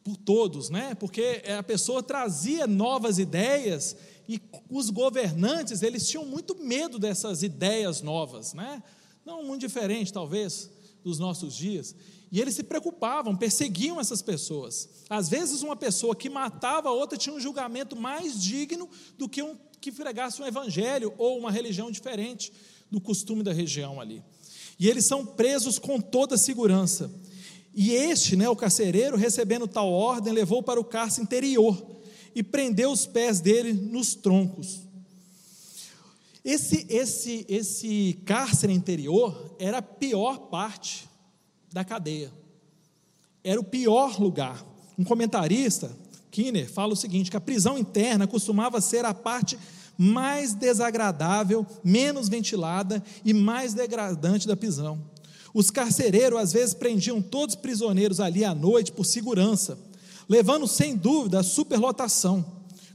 por 0.04 0.18
todos, 0.18 0.70
né? 0.70 0.96
Porque 0.96 1.44
a 1.58 1.62
pessoa 1.62 2.02
trazia 2.02 2.66
novas 2.66 3.20
ideias 3.20 3.96
e 4.28 4.42
os 4.70 4.90
governantes, 4.90 5.82
eles 5.84 6.08
tinham 6.08 6.26
muito 6.26 6.56
medo 6.56 6.98
dessas 6.98 7.44
ideias 7.44 8.02
novas, 8.02 8.54
né? 8.54 8.82
Não 9.26 9.44
muito 9.44 9.62
diferente, 9.62 10.12
talvez, 10.12 10.70
dos 11.04 11.20
nossos 11.20 11.56
dias. 11.56 11.96
E 12.32 12.40
eles 12.40 12.56
se 12.56 12.64
preocupavam, 12.64 13.36
perseguiam 13.36 14.00
essas 14.00 14.22
pessoas. 14.22 14.90
Às 15.10 15.28
vezes, 15.28 15.62
uma 15.62 15.76
pessoa 15.76 16.16
que 16.16 16.30
matava 16.30 16.90
a 16.90 16.94
outra 16.94 17.18
tinha 17.18 17.36
um 17.36 17.40
julgamento 17.40 17.96
mais 17.96 18.42
digno 18.42 18.90
do 19.18 19.28
que 19.28 19.44
um 19.44 19.56
que 19.82 19.92
pregasse 19.92 20.42
um 20.42 20.46
evangelho 20.46 21.14
ou 21.18 21.38
uma 21.38 21.52
religião 21.52 21.90
diferente 21.90 22.54
do 22.90 23.02
costume 23.02 23.42
da 23.42 23.52
região 23.52 24.00
ali. 24.00 24.24
E 24.80 24.88
eles 24.88 25.06
são 25.06 25.26
presos 25.26 25.80
com 25.80 26.00
toda 26.00 26.38
segurança. 26.38 27.12
E 27.74 27.92
este, 27.92 28.36
né, 28.36 28.48
o 28.48 28.56
carcereiro, 28.56 29.18
recebendo 29.18 29.68
tal 29.68 29.92
ordem, 29.92 30.32
levou 30.32 30.62
para 30.62 30.80
o 30.80 30.84
cárcere 30.84 31.24
interior 31.24 32.00
e 32.36 32.44
prendeu 32.44 32.92
os 32.92 33.06
pés 33.06 33.40
dele 33.40 33.74
nos 33.74 34.14
troncos. 34.14 34.82
Esse, 36.44 36.86
esse, 36.90 37.46
esse 37.48 38.20
cárcere 38.26 38.74
interior 38.74 39.56
era 39.60 39.78
a 39.78 39.82
pior 39.82 40.50
parte 40.50 41.08
da 41.72 41.84
cadeia. 41.84 42.32
Era 43.44 43.60
o 43.60 43.64
pior 43.64 44.20
lugar. 44.20 44.66
Um 44.98 45.04
comentarista, 45.04 45.96
Kinner, 46.32 46.72
fala 46.72 46.94
o 46.94 46.96
seguinte: 46.96 47.30
que 47.30 47.38
a 47.38 47.42
prisão 47.42 47.78
interna 47.78 48.26
costumava 48.26 48.80
ser 48.82 49.06
a 49.06 49.14
parte 49.14 49.60
mais 49.98 50.54
desagradável, 50.54 51.68
menos 51.84 52.30
ventilada 52.30 53.04
e 53.24 53.34
mais 53.34 53.74
degradante 53.74 54.48
da 54.48 54.56
prisão. 54.56 55.00
Os 55.54 55.70
carcereiros 55.70 56.40
às 56.40 56.54
vezes 56.54 56.74
prendiam 56.74 57.22
todos 57.22 57.56
os 57.56 57.62
prisioneiros 57.62 58.20
ali 58.20 58.46
à 58.46 58.56
noite 58.56 58.92
por 58.92 59.06
segurança, 59.06 59.78
levando 60.28 60.66
sem 60.66 60.96
dúvida 60.96 61.40
a 61.40 61.44
superlotação. 61.44 62.44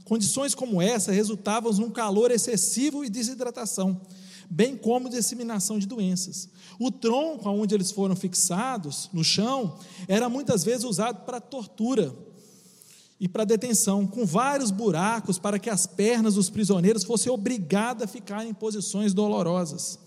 Condições 0.03 0.55
como 0.55 0.81
essa 0.81 1.11
resultavam 1.11 1.71
num 1.73 1.91
calor 1.91 2.31
excessivo 2.31 3.05
e 3.05 3.09
desidratação, 3.09 4.01
bem 4.49 4.75
como 4.75 5.09
disseminação 5.09 5.77
de 5.77 5.85
doenças. 5.85 6.49
O 6.79 6.89
tronco 6.89 7.47
onde 7.49 7.75
eles 7.75 7.91
foram 7.91 8.15
fixados, 8.15 9.09
no 9.13 9.23
chão, 9.23 9.77
era 10.07 10.27
muitas 10.27 10.63
vezes 10.63 10.83
usado 10.83 11.25
para 11.25 11.39
tortura 11.39 12.15
e 13.19 13.27
para 13.27 13.43
detenção, 13.45 14.05
com 14.05 14.25
vários 14.25 14.69
buracos 14.69 15.39
para 15.39 15.57
que 15.57 15.69
as 15.69 15.87
pernas 15.87 16.35
dos 16.35 16.49
prisioneiros 16.49 17.03
fossem 17.03 17.31
obrigadas 17.31 18.03
a 18.03 18.07
ficar 18.07 18.45
em 18.45 18.53
posições 18.53 19.13
dolorosas. 19.13 19.99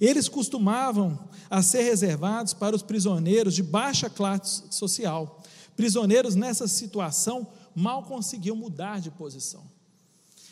Eles 0.00 0.28
costumavam 0.28 1.18
a 1.48 1.62
ser 1.62 1.82
reservados 1.82 2.52
para 2.52 2.74
os 2.74 2.82
prisioneiros 2.82 3.54
de 3.54 3.62
baixa 3.62 4.10
classe 4.10 4.64
social. 4.70 5.42
Prisioneiros 5.76 6.34
nessa 6.34 6.66
situação 6.66 7.46
mal 7.74 8.02
conseguiam 8.02 8.56
mudar 8.56 9.00
de 9.00 9.10
posição. 9.10 9.62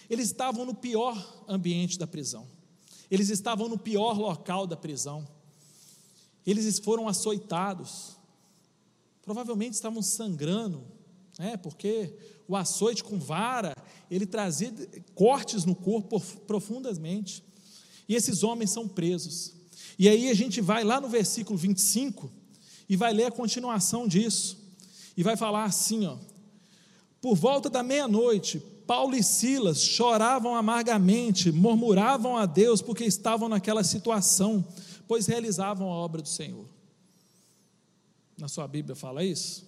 Eles 0.09 0.27
estavam 0.27 0.65
no 0.65 0.75
pior 0.75 1.45
ambiente 1.49 1.99
da 1.99 2.07
prisão. 2.07 2.47
Eles 3.11 3.29
estavam 3.29 3.69
no 3.69 3.79
pior 3.79 4.19
local 4.19 4.67
da 4.67 4.77
prisão. 4.77 5.27
Eles 6.47 6.79
foram 6.79 7.09
açoitados. 7.09 8.17
Provavelmente 9.23 9.75
estavam 9.75 10.03
sangrando, 10.03 10.85
é, 11.39 11.57
porque 11.57 12.13
o 12.47 12.57
açoite 12.57 13.03
com 13.03 13.19
vara, 13.19 13.77
ele 14.11 14.27
trazia 14.27 14.73
cortes 15.15 15.65
no 15.65 15.75
corpo 15.75 16.21
profundamente. 16.47 17.43
E 18.09 18.15
esses 18.15 18.43
homens 18.43 18.71
são 18.71 18.87
presos. 18.87 19.55
E 19.99 20.09
aí 20.09 20.29
a 20.29 20.35
gente 20.35 20.61
vai 20.61 20.85
lá 20.85 21.01
no 21.01 21.09
versículo 21.09 21.59
25 21.59 22.31
e 22.89 22.97
vai 22.97 23.13
ler 23.13 23.27
a 23.27 23.31
continuação 23.31 24.07
disso. 24.07 24.59
E 25.17 25.23
vai 25.23 25.37
falar 25.37 25.65
assim, 25.65 26.07
ó: 26.07 26.19
Por 27.21 27.35
volta 27.35 27.71
da 27.71 27.83
meia-noite, 27.83 28.61
Paulo 28.87 29.15
e 29.15 29.23
Silas 29.23 29.81
choravam 29.81 30.55
amargamente, 30.55 31.51
murmuravam 31.51 32.37
a 32.37 32.45
Deus 32.45 32.83
porque 32.83 33.05
estavam 33.05 33.49
naquela 33.49 33.83
situação, 33.83 34.65
pois 35.09 35.27
realizavam 35.27 35.91
a 35.91 35.95
obra 35.95 36.21
do 36.21 36.29
Senhor. 36.29 36.67
Na 38.37 38.49
sua 38.49 38.67
Bíblia 38.67 38.95
fala 38.95 39.25
isso? 39.25 39.65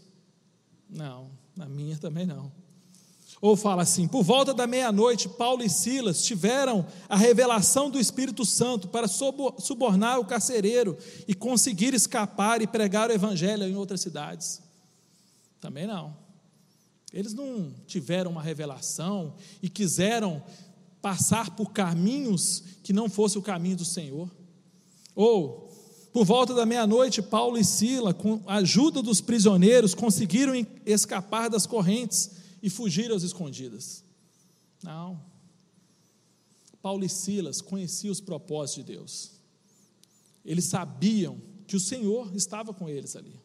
Não. 0.90 1.30
Na 1.56 1.66
minha 1.66 1.96
também 1.96 2.26
não. 2.26 2.52
Ou 3.40 3.56
fala 3.56 3.82
assim: 3.82 4.06
por 4.06 4.22
volta 4.22 4.52
da 4.54 4.66
meia-noite, 4.66 5.28
Paulo 5.28 5.62
e 5.62 5.70
Silas 5.70 6.22
tiveram 6.24 6.86
a 7.08 7.16
revelação 7.16 7.90
do 7.90 7.98
Espírito 7.98 8.44
Santo 8.44 8.88
para 8.88 9.08
subornar 9.08 10.18
o 10.18 10.24
carcereiro 10.24 10.96
e 11.26 11.34
conseguir 11.34 11.94
escapar 11.94 12.62
e 12.62 12.66
pregar 12.66 13.10
o 13.10 13.12
evangelho 13.12 13.64
em 13.64 13.76
outras 13.76 14.00
cidades. 14.00 14.62
Também 15.60 15.86
não. 15.86 16.16
Eles 17.12 17.32
não 17.32 17.72
tiveram 17.86 18.30
uma 18.30 18.42
revelação 18.42 19.34
e 19.62 19.68
quiseram 19.68 20.42
passar 21.00 21.54
por 21.54 21.72
caminhos 21.72 22.62
que 22.82 22.92
não 22.92 23.08
fosse 23.08 23.38
o 23.38 23.42
caminho 23.42 23.76
do 23.76 23.84
Senhor. 23.84 24.30
Ou 25.14 25.65
por 26.16 26.24
volta 26.24 26.54
da 26.54 26.64
meia-noite, 26.64 27.20
Paulo 27.20 27.58
e 27.58 27.64
Sila, 27.64 28.14
com 28.14 28.40
a 28.46 28.54
ajuda 28.54 29.02
dos 29.02 29.20
prisioneiros, 29.20 29.94
conseguiram 29.94 30.54
escapar 30.86 31.50
das 31.50 31.66
correntes 31.66 32.30
e 32.62 32.70
fugir 32.70 33.12
às 33.12 33.22
escondidas. 33.22 34.02
Não. 34.82 35.20
Paulo 36.80 37.04
e 37.04 37.08
Silas 37.10 37.60
conheciam 37.60 38.10
os 38.10 38.18
propósitos 38.18 38.82
de 38.82 38.94
Deus. 38.94 39.32
Eles 40.42 40.64
sabiam 40.64 41.38
que 41.66 41.76
o 41.76 41.80
Senhor 41.80 42.34
estava 42.34 42.72
com 42.72 42.88
eles 42.88 43.14
ali. 43.14 43.38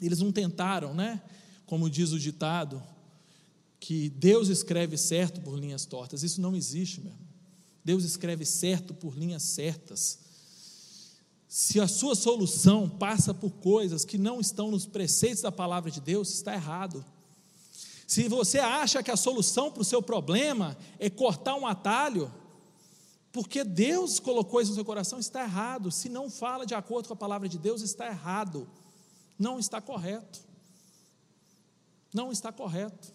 Eles 0.00 0.20
não 0.20 0.32
tentaram, 0.32 0.94
né? 0.94 1.22
Como 1.66 1.90
diz 1.90 2.12
o 2.12 2.18
ditado, 2.18 2.82
que 3.78 4.08
Deus 4.08 4.48
escreve 4.48 4.96
certo 4.96 5.42
por 5.42 5.58
linhas 5.58 5.84
tortas. 5.84 6.22
Isso 6.22 6.40
não 6.40 6.56
existe, 6.56 7.02
meu 7.02 7.12
irmão. 7.12 7.28
Deus 7.84 8.04
escreve 8.04 8.46
certo 8.46 8.94
por 8.94 9.14
linhas 9.14 9.42
certas 9.42 10.29
se 11.52 11.80
a 11.80 11.88
sua 11.88 12.14
solução 12.14 12.88
passa 12.88 13.34
por 13.34 13.50
coisas 13.50 14.04
que 14.04 14.16
não 14.16 14.38
estão 14.38 14.70
nos 14.70 14.86
preceitos 14.86 15.42
da 15.42 15.50
palavra 15.50 15.90
de 15.90 16.00
Deus, 16.00 16.32
está 16.32 16.54
errado. 16.54 17.04
Se 18.06 18.28
você 18.28 18.60
acha 18.60 19.02
que 19.02 19.10
a 19.10 19.16
solução 19.16 19.68
para 19.68 19.82
o 19.82 19.84
seu 19.84 20.00
problema 20.00 20.78
é 20.96 21.10
cortar 21.10 21.56
um 21.56 21.66
atalho, 21.66 22.32
porque 23.32 23.64
Deus 23.64 24.20
colocou 24.20 24.60
isso 24.60 24.70
no 24.70 24.76
seu 24.76 24.84
coração, 24.84 25.18
está 25.18 25.42
errado. 25.42 25.90
Se 25.90 26.08
não 26.08 26.30
fala 26.30 26.64
de 26.64 26.72
acordo 26.72 27.08
com 27.08 27.14
a 27.14 27.16
palavra 27.16 27.48
de 27.48 27.58
Deus, 27.58 27.82
está 27.82 28.06
errado. 28.06 28.68
Não 29.36 29.58
está 29.58 29.80
correto. 29.80 30.38
Não 32.14 32.30
está 32.30 32.52
correto. 32.52 33.12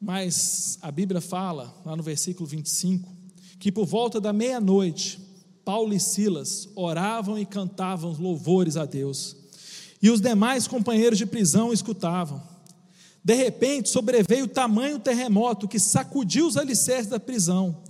Mas 0.00 0.78
a 0.80 0.90
Bíblia 0.90 1.20
fala, 1.20 1.74
lá 1.84 1.94
no 1.94 2.02
versículo 2.02 2.46
25, 2.46 3.14
que 3.60 3.70
por 3.70 3.84
volta 3.84 4.18
da 4.18 4.32
meia-noite, 4.32 5.33
Paulo 5.64 5.94
e 5.94 6.00
Silas 6.00 6.68
oravam 6.74 7.38
e 7.38 7.46
cantavam 7.46 8.12
louvores 8.12 8.76
a 8.76 8.84
Deus. 8.84 9.36
E 10.02 10.10
os 10.10 10.20
demais 10.20 10.68
companheiros 10.68 11.18
de 11.18 11.24
prisão 11.24 11.72
escutavam. 11.72 12.42
De 13.24 13.34
repente, 13.34 13.88
sobreveio 13.88 14.46
tamanho 14.46 14.98
terremoto 14.98 15.66
que 15.66 15.78
sacudiu 15.78 16.46
os 16.46 16.58
alicerces 16.58 17.06
da 17.06 17.18
prisão. 17.18 17.82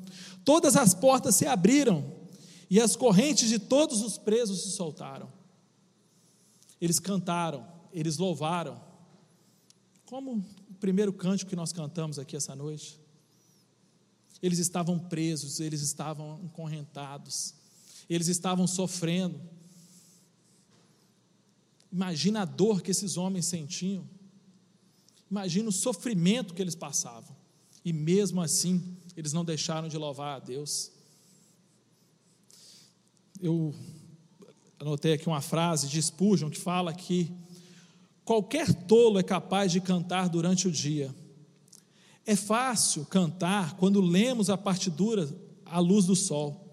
Todas 0.44 0.76
as 0.76 0.94
portas 0.94 1.34
se 1.34 1.44
abriram 1.44 2.04
e 2.70 2.80
as 2.80 2.94
correntes 2.94 3.48
de 3.48 3.58
todos 3.58 4.00
os 4.02 4.16
presos 4.16 4.62
se 4.62 4.70
soltaram. 4.70 5.28
Eles 6.80 7.00
cantaram, 7.00 7.66
eles 7.92 8.16
louvaram. 8.16 8.80
Como 10.06 10.44
o 10.70 10.74
primeiro 10.78 11.12
cântico 11.12 11.50
que 11.50 11.56
nós 11.56 11.72
cantamos 11.72 12.18
aqui 12.18 12.36
essa 12.36 12.54
noite. 12.54 13.00
Eles 14.40 14.58
estavam 14.58 14.98
presos, 14.98 15.58
eles 15.58 15.80
estavam 15.80 16.38
encorrentados 16.44 17.54
eles 18.08 18.28
estavam 18.28 18.66
sofrendo. 18.66 19.40
Imagina 21.92 22.42
a 22.42 22.44
dor 22.44 22.82
que 22.82 22.90
esses 22.90 23.16
homens 23.16 23.46
sentiam. 23.46 24.04
Imagina 25.30 25.68
o 25.68 25.72
sofrimento 25.72 26.54
que 26.54 26.62
eles 26.62 26.74
passavam. 26.74 27.34
E 27.84 27.92
mesmo 27.92 28.40
assim, 28.40 28.96
eles 29.16 29.32
não 29.32 29.44
deixaram 29.44 29.88
de 29.88 29.96
louvar 29.96 30.36
a 30.36 30.40
Deus. 30.40 30.90
Eu 33.40 33.74
anotei 34.78 35.12
aqui 35.12 35.26
uma 35.26 35.40
frase 35.40 35.88
de 35.88 36.00
Spurgeon 36.00 36.50
que 36.50 36.58
fala 36.58 36.92
que 36.92 37.30
qualquer 38.24 38.72
tolo 38.86 39.18
é 39.18 39.22
capaz 39.22 39.70
de 39.70 39.80
cantar 39.80 40.28
durante 40.28 40.66
o 40.66 40.72
dia. 40.72 41.14
É 42.26 42.34
fácil 42.34 43.04
cantar 43.04 43.76
quando 43.76 44.00
lemos 44.00 44.48
a 44.48 44.56
partitura 44.56 45.28
à 45.64 45.78
luz 45.78 46.06
do 46.06 46.16
sol. 46.16 46.63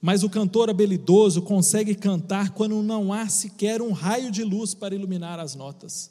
Mas 0.00 0.22
o 0.22 0.30
cantor 0.30 0.70
habilidoso 0.70 1.42
consegue 1.42 1.94
cantar 1.94 2.50
quando 2.50 2.82
não 2.82 3.12
há 3.12 3.28
sequer 3.28 3.82
um 3.82 3.92
raio 3.92 4.30
de 4.30 4.42
luz 4.42 4.72
para 4.72 4.94
iluminar 4.94 5.38
as 5.38 5.54
notas. 5.54 6.10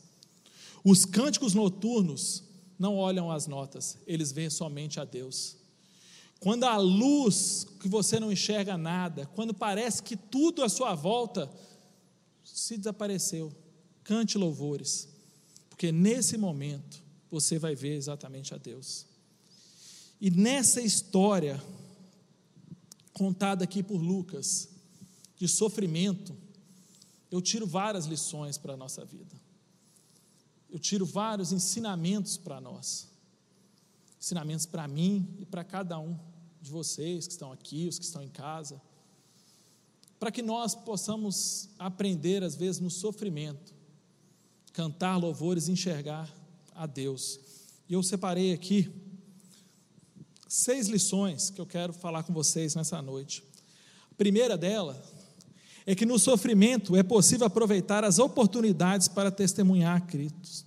Os 0.83 1.05
cânticos 1.05 1.53
noturnos 1.53 2.43
não 2.77 2.95
olham 2.95 3.31
as 3.31 3.47
notas, 3.47 3.97
eles 4.07 4.31
veem 4.31 4.49
somente 4.49 4.99
a 4.99 5.05
Deus. 5.05 5.57
Quando 6.39 6.63
a 6.63 6.77
luz 6.77 7.67
que 7.81 7.89
você 7.89 8.19
não 8.19 8.31
enxerga 8.31 8.77
nada, 8.77 9.25
quando 9.35 9.53
parece 9.53 10.01
que 10.01 10.15
tudo 10.15 10.63
à 10.63 10.69
sua 10.69 10.95
volta 10.95 11.51
se 12.43 12.77
desapareceu, 12.77 13.51
cante 14.03 14.37
louvores, 14.37 15.09
porque 15.69 15.91
nesse 15.91 16.37
momento 16.37 17.03
você 17.29 17.59
vai 17.59 17.75
ver 17.75 17.95
exatamente 17.95 18.53
a 18.53 18.57
Deus. 18.57 19.05
E 20.21 20.31
nessa 20.31 20.81
história, 20.81 21.61
contada 23.19 23.65
aqui 23.65 23.83
por 23.83 24.01
Lucas, 24.01 24.69
de 25.35 25.45
sofrimento, 25.45 26.33
eu 27.29 27.41
tiro 27.41 27.67
várias 27.67 28.05
lições 28.05 28.57
para 28.57 28.75
a 28.75 28.77
nossa 28.77 29.03
vida. 29.03 29.35
Eu 30.69 30.79
tiro 30.79 31.05
vários 31.05 31.51
ensinamentos 31.51 32.37
para 32.37 32.61
nós. 32.61 33.09
Ensinamentos 34.17 34.65
para 34.65 34.87
mim 34.87 35.35
e 35.37 35.45
para 35.45 35.65
cada 35.65 35.99
um 35.99 36.17
de 36.61 36.71
vocês 36.71 37.27
que 37.27 37.33
estão 37.33 37.51
aqui, 37.51 37.89
os 37.89 37.99
que 37.99 38.05
estão 38.05 38.23
em 38.23 38.29
casa. 38.29 38.81
Para 40.17 40.31
que 40.31 40.41
nós 40.41 40.73
possamos 40.73 41.67
aprender, 41.77 42.41
às 42.41 42.55
vezes, 42.55 42.79
no 42.79 42.89
sofrimento, 42.89 43.73
cantar 44.71 45.17
louvores 45.17 45.67
e 45.67 45.73
enxergar 45.73 46.33
a 46.73 46.85
Deus. 46.85 47.37
E 47.89 47.91
eu 47.91 48.01
separei 48.01 48.53
aqui 48.53 48.89
seis 50.49 50.87
lições 50.87 51.51
que 51.51 51.61
eu 51.61 51.65
quero 51.65 51.93
falar 51.93 52.23
com 52.23 52.33
vocês 52.33 52.73
nessa 52.73 52.99
noite. 53.03 53.43
A 54.11 54.15
primeira 54.15 54.57
dela 54.57 54.99
é 55.85 55.93
que 55.93 56.07
no 56.07 56.17
sofrimento 56.17 56.95
é 56.95 57.03
possível 57.03 57.45
aproveitar 57.45 58.03
as 58.03 58.17
oportunidades 58.17 59.07
para 59.07 59.29
testemunhar 59.29 59.97
a 59.97 59.99
Cristo. 60.01 60.65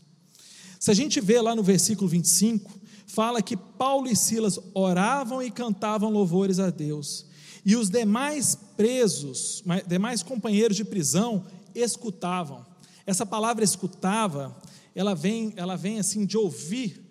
Se 0.78 0.88
a 0.92 0.94
gente 0.94 1.20
vê 1.20 1.40
lá 1.40 1.56
no 1.56 1.64
versículo 1.64 2.08
25, 2.08 2.70
fala 3.08 3.42
que 3.42 3.56
Paulo 3.56 4.06
e 4.06 4.14
Silas 4.14 4.56
oravam 4.72 5.42
e 5.42 5.50
cantavam 5.50 6.10
louvores 6.10 6.60
a 6.60 6.70
Deus, 6.70 7.26
e 7.64 7.74
os 7.74 7.90
demais 7.90 8.56
presos, 8.76 9.64
demais 9.86 10.22
companheiros 10.22 10.76
de 10.76 10.84
prisão, 10.84 11.44
escutavam. 11.74 12.64
Essa 13.04 13.26
palavra 13.26 13.64
escutava, 13.64 14.56
ela 14.94 15.14
vem, 15.14 15.52
ela 15.56 15.76
vem 15.76 15.98
assim 15.98 16.24
de 16.24 16.38
ouvir 16.38 17.01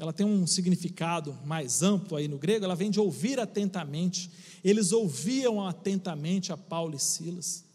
ela 0.00 0.14
tem 0.14 0.24
um 0.24 0.46
significado 0.46 1.36
mais 1.44 1.82
amplo 1.82 2.16
aí 2.16 2.26
no 2.26 2.38
grego, 2.38 2.64
ela 2.64 2.74
vem 2.74 2.90
de 2.90 2.98
ouvir 2.98 3.38
atentamente. 3.38 4.30
Eles 4.64 4.92
ouviam 4.92 5.62
atentamente 5.66 6.50
a 6.50 6.56
Paulo 6.56 6.96
e 6.96 6.98
Silas. 6.98 7.66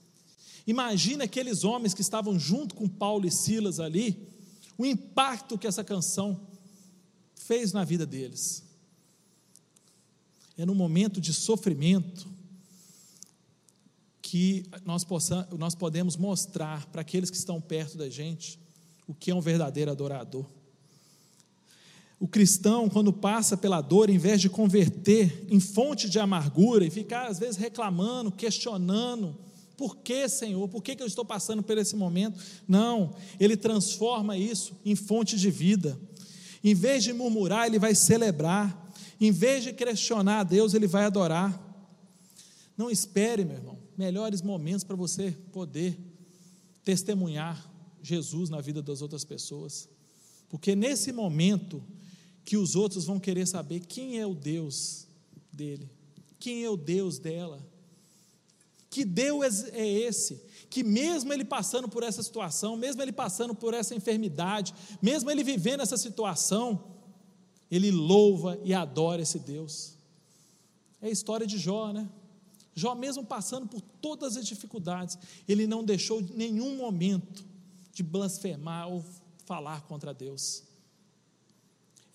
Imagina 0.65 1.25
aqueles 1.25 1.63
homens 1.63 1.94
que 1.94 2.01
estavam 2.01 2.39
junto 2.39 2.74
com 2.74 2.89
Paulo 2.89 3.27
e 3.27 3.32
Silas 3.32 3.79
ali, 3.79 4.27
o 4.75 4.88
impacto 4.88 5.55
que 5.55 5.67
essa 5.67 5.84
canção 5.84 6.48
fez 7.36 7.71
na 7.71 7.84
vida 7.84 8.08
deles. 8.08 8.63
É 10.58 10.65
no 10.65 10.73
momento 10.73 11.21
de 11.21 11.32
sofrimento 11.32 12.28
que 14.19 14.65
nós, 14.84 15.04
possamos, 15.04 15.60
nós 15.60 15.76
podemos 15.76 16.17
mostrar 16.17 16.88
para 16.88 17.02
aqueles 17.02 17.30
que 17.30 17.38
estão 17.38 17.62
perto 17.62 17.99
da 17.99 18.10
gente 18.10 18.60
o 19.06 19.13
que 19.13 19.30
é 19.30 19.36
um 19.36 19.41
verdadeiro 19.41 19.91
adorador. 19.91 20.55
O 22.19 22.28
cristão, 22.28 22.89
quando 22.89 23.12
passa 23.12 23.58
pela 23.58 23.82
dor, 23.82 24.10
em 24.10 24.17
vez 24.17 24.39
de 24.39 24.49
converter 24.49 25.45
em 25.49 25.60
fonte 25.60 26.10
de 26.10 26.17
amargura 26.17 26.86
e 26.86 26.89
ficar, 26.89 27.28
às 27.28 27.39
vezes, 27.39 27.58
reclamando, 27.58 28.32
questionando, 28.32 29.38
por 29.78 29.97
que, 29.97 30.28
Senhor? 30.30 30.67
Por 30.69 30.82
que, 30.82 30.95
que 30.95 31.04
eu 31.04 31.08
estou 31.08 31.25
passando 31.25 31.62
por 31.62 31.78
esse 31.78 31.95
momento? 31.95 32.39
Não, 32.67 33.13
ele 33.39 33.58
transforma 33.58 34.38
isso 34.38 34.73
em 34.86 34.95
fonte 34.95 35.38
de 35.38 35.51
vida. 35.51 35.99
Em 36.63 36.73
vez 36.73 37.04
de 37.04 37.12
murmurar, 37.12 37.67
ele 37.67 37.78
vai 37.78 37.93
celebrar. 37.93 38.93
Em 39.19 39.32
vez 39.32 39.63
de 39.63 39.73
questionar 39.73 40.39
a 40.39 40.43
Deus, 40.43 40.73
ele 40.73 40.88
vai 40.88 41.04
adorar. 41.06 41.62
Não 42.78 42.89
espere, 42.89 43.43
meu 43.43 43.58
irmão, 43.58 43.78
melhores 43.97 44.41
momentos 44.41 44.84
para 44.84 44.95
você 44.95 45.32
poder 45.51 45.97
testemunhar 46.84 47.69
Jesus 48.01 48.49
na 48.49 48.62
vida 48.62 48.82
das 48.82 49.01
outras 49.01 49.25
pessoas. 49.25 49.89
Porque 50.49 50.75
nesse 50.75 51.12
momento 51.12 51.84
que 52.45 52.55
os 52.55 52.75
outros 52.75 53.05
vão 53.05 53.19
querer 53.19 53.47
saber 53.47 53.79
quem 53.79 54.19
é 54.19 54.25
o 54.25 54.36
Deus 54.36 55.08
dele, 55.51 55.89
quem 56.39 56.63
é 56.63 56.69
o 56.69 56.77
Deus 56.77 57.17
dela. 57.17 57.60
Que 58.88 59.03
Deus 59.03 59.63
é 59.73 59.86
esse? 59.86 60.41
Que 60.69 60.81
mesmo 60.84 61.34
ele 61.34 61.43
passando 61.43 61.89
por 61.89 62.03
essa 62.03 62.23
situação, 62.23 62.77
mesmo 62.77 63.01
ele 63.01 63.12
passando 63.12 63.53
por 63.53 63.73
essa 63.73 63.93
enfermidade, 63.93 64.73
mesmo 65.01 65.29
ele 65.29 65.43
vivendo 65.43 65.81
essa 65.81 65.97
situação, 65.97 66.81
ele 67.69 67.91
louva 67.91 68.58
e 68.63 68.73
adora 68.73 69.21
esse 69.21 69.39
Deus. 69.39 69.95
É 71.01 71.08
a 71.08 71.12
história 71.12 71.45
de 71.45 71.58
Jó, 71.58 71.91
né? 71.91 72.08
Jó, 72.73 72.93
mesmo 72.93 73.25
passando 73.25 73.67
por 73.67 73.81
todas 73.81 74.38
as 74.38 74.45
dificuldades, 74.45 75.17
ele 75.47 75.65
não 75.65 75.84
deixou 75.84 76.21
nenhum 76.21 76.77
momento 76.77 77.43
de 77.91 78.03
blasfemar 78.03 78.88
ou 78.88 79.03
falar 79.45 79.81
contra 79.81 80.13
Deus 80.13 80.63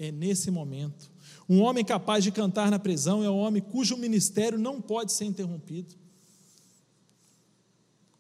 é 0.00 0.10
nesse 0.10 0.50
momento. 0.50 1.12
Um 1.46 1.60
homem 1.60 1.84
capaz 1.84 2.24
de 2.24 2.32
cantar 2.32 2.70
na 2.70 2.78
prisão 2.78 3.22
é 3.22 3.30
um 3.30 3.36
homem 3.36 3.60
cujo 3.60 3.98
ministério 3.98 4.58
não 4.58 4.80
pode 4.80 5.12
ser 5.12 5.26
interrompido. 5.26 5.94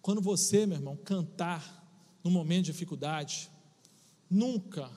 Quando 0.02 0.20
você, 0.20 0.66
meu 0.66 0.76
irmão, 0.76 0.94
cantar 0.96 1.78
no 2.22 2.30
momento 2.30 2.66
de 2.66 2.72
dificuldade, 2.72 3.50
nunca 4.28 4.90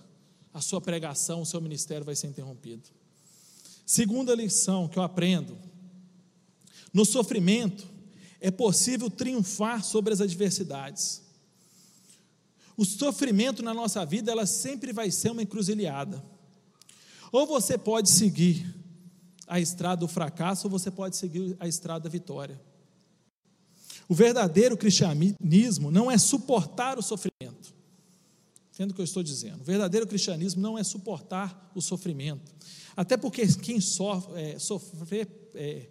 a 0.54 0.60
sua 0.60 0.82
pregação, 0.82 1.42
o 1.42 1.46
seu 1.46 1.62
ministério 1.62 2.06
vai 2.06 2.18
ser 2.18 2.28
interrompido. 2.28 2.90
Segunda 3.86 4.36
lição 4.36 4.90
que 4.90 5.00
eu 5.00 5.04
aprendo: 5.04 5.58
no 6.94 7.06
sofrimento 7.06 7.88
é 8.42 8.52
possível 8.52 9.10
triunfar 9.10 9.86
sobre 9.86 10.14
as 10.14 10.20
adversidades. 10.20 11.22
O 12.76 12.84
sofrimento 12.84 13.64
na 13.64 13.74
nossa 13.74 14.06
vida, 14.06 14.32
ela 14.32 14.46
sempre 14.46 14.92
vai 14.92 15.12
ser 15.12 15.32
uma 15.32 15.44
encruzilhada. 15.44 16.33
Ou 17.34 17.48
você 17.48 17.80
pode 17.80 18.12
seguir 18.12 18.64
a 19.48 19.60
estrada 19.60 20.02
do 20.02 20.08
fracasso, 20.08 20.68
ou 20.68 20.72
você 20.72 20.92
pode 20.92 21.18
seguir 21.18 21.58
a 21.60 21.68
estrada 21.68 22.04
da 22.04 22.10
vitória. 22.10 22.62
O 24.08 24.14
verdadeiro 24.14 24.78
cristianismo 24.78 25.90
não 25.90 26.12
é 26.12 26.18
suportar 26.20 27.00
o 27.00 27.02
sofrimento. 27.02 27.74
Entendo 28.72 28.92
o 28.92 28.94
que 28.94 29.02
eu 29.02 29.06
estou 29.06 29.24
dizendo. 29.24 29.62
O 29.62 29.64
verdadeiro 29.64 30.06
cristianismo 30.06 30.62
não 30.62 30.78
é 30.78 30.84
suportar 30.84 31.72
o 31.74 31.82
sofrimento. 31.82 32.54
Até 32.96 33.18
porque 33.18 33.48
quem 33.48 33.82
sofre, 33.82 34.40
é, 34.40 34.58
é, 35.56 35.90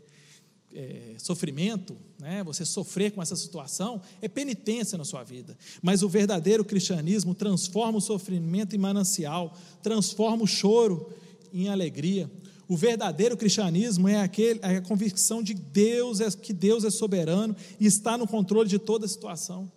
é, 0.72 1.14
sofrimento, 1.18 1.96
né, 2.20 2.44
você 2.44 2.64
sofrer 2.64 3.10
com 3.10 3.20
essa 3.20 3.34
situação, 3.34 4.00
é 4.20 4.28
penitência 4.28 4.96
na 4.96 5.04
sua 5.04 5.24
vida. 5.24 5.58
Mas 5.82 6.04
o 6.04 6.08
verdadeiro 6.08 6.64
cristianismo 6.64 7.34
transforma 7.34 7.98
o 7.98 8.00
sofrimento 8.00 8.76
em 8.76 8.78
manancial, 8.78 9.56
transforma 9.82 10.44
o 10.44 10.46
choro 10.46 11.12
em 11.52 11.68
alegria. 11.68 12.30
O 12.68 12.76
verdadeiro 12.76 13.36
cristianismo 13.36 14.08
é, 14.08 14.20
aquele, 14.20 14.60
é 14.62 14.76
a 14.76 14.82
convicção 14.82 15.42
de 15.42 15.54
Deus, 15.54 16.20
é, 16.20 16.30
que 16.30 16.52
Deus 16.52 16.84
é 16.84 16.90
soberano 16.90 17.54
e 17.78 17.86
está 17.86 18.16
no 18.16 18.26
controle 18.26 18.68
de 18.68 18.78
toda 18.78 19.04
a 19.04 19.08
situação. 19.08 19.70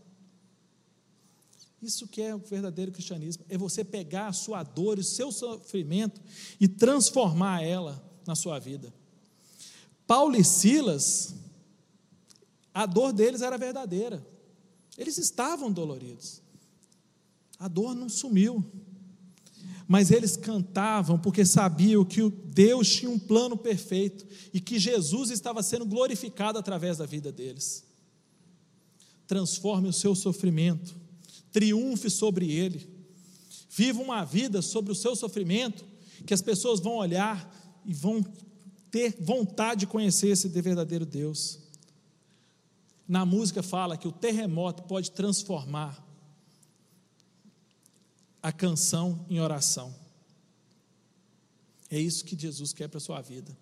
Isso 1.82 2.08
que 2.08 2.22
é 2.22 2.34
o 2.34 2.40
verdadeiro 2.40 2.92
cristianismo, 2.92 3.46
é 3.50 3.58
você 3.58 3.84
pegar 3.84 4.28
a 4.28 4.34
sua 4.34 4.64
dor, 4.64 4.98
o 4.98 5.04
seu 5.04 5.32
sofrimento 5.32 6.22
e 6.60 6.68
transformar 6.68 7.64
ela 7.64 8.04
na 8.26 8.34
sua 8.34 8.58
vida. 8.58 8.94
Paulo 10.08 10.36
e 10.36 10.44
Silas, 10.44 11.36
a 12.74 12.86
dor 12.86 13.14
deles 13.14 13.42
era 13.42 13.58
verdadeira. 13.58 14.26
Eles 14.98 15.18
estavam 15.18 15.72
doloridos. 15.72 16.42
A 17.60 17.68
dor 17.68 17.96
não 17.96 18.10
sumiu 18.10 18.64
mas 19.88 20.10
eles 20.10 20.36
cantavam 20.36 21.18
porque 21.18 21.46
sabiam 21.46 22.04
que 22.04 22.28
Deus 22.30 22.90
tinha 22.90 23.10
um 23.10 23.20
plano 23.20 23.56
perfeito 23.56 24.26
e 24.54 24.60
que 24.60 24.80
Jesus 24.80 25.30
estava 25.30 25.62
sendo 25.62 25.86
glorificado 25.86 26.58
através 26.58 26.98
da 26.98 27.06
vida 27.06 27.32
deles. 27.32 27.84
Transforme 29.28 29.88
o 29.88 29.94
seu 29.94 30.16
sofrimento, 30.16 30.96
triunfe 31.52 32.10
sobre 32.10 32.52
ele. 32.52 32.88
Viva 33.70 34.02
uma 34.02 34.24
vida 34.24 34.62
sobre 34.62 34.92
o 34.92 34.96
seu 34.96 35.16
sofrimento, 35.16 35.86
que 36.26 36.34
as 36.34 36.42
pessoas 36.42 36.80
vão 36.80 36.96
olhar 36.96 37.54
e 37.86 37.94
vão 37.94 38.26
ter 38.90 39.16
vontade 39.20 39.82
de 39.82 39.88
conhecer 39.88 40.30
esse 40.30 40.48
verdadeiro 40.48 41.06
Deus. 41.06 41.60
Na 43.08 43.26
música 43.26 43.62
fala 43.62 43.98
que 43.98 44.08
o 44.08 44.12
terremoto 44.12 44.84
pode 44.84 45.12
transformar 45.12 46.05
a 48.46 48.52
canção 48.52 49.26
em 49.28 49.40
oração. 49.40 49.92
É 51.90 52.00
isso 52.00 52.24
que 52.24 52.40
Jesus 52.40 52.74
quer 52.74 52.88
para 52.88 53.00
a 53.00 53.02
sua 53.02 53.20
vida. 53.20 53.58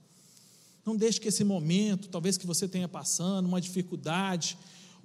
Não 0.86 0.94
deixe 0.94 1.22
que 1.22 1.30
esse 1.30 1.46
momento, 1.46 2.10
talvez 2.10 2.38
que 2.38 2.46
você 2.46 2.68
tenha 2.68 2.90
passando, 2.90 3.46
uma 3.46 3.62
dificuldade, 3.62 4.58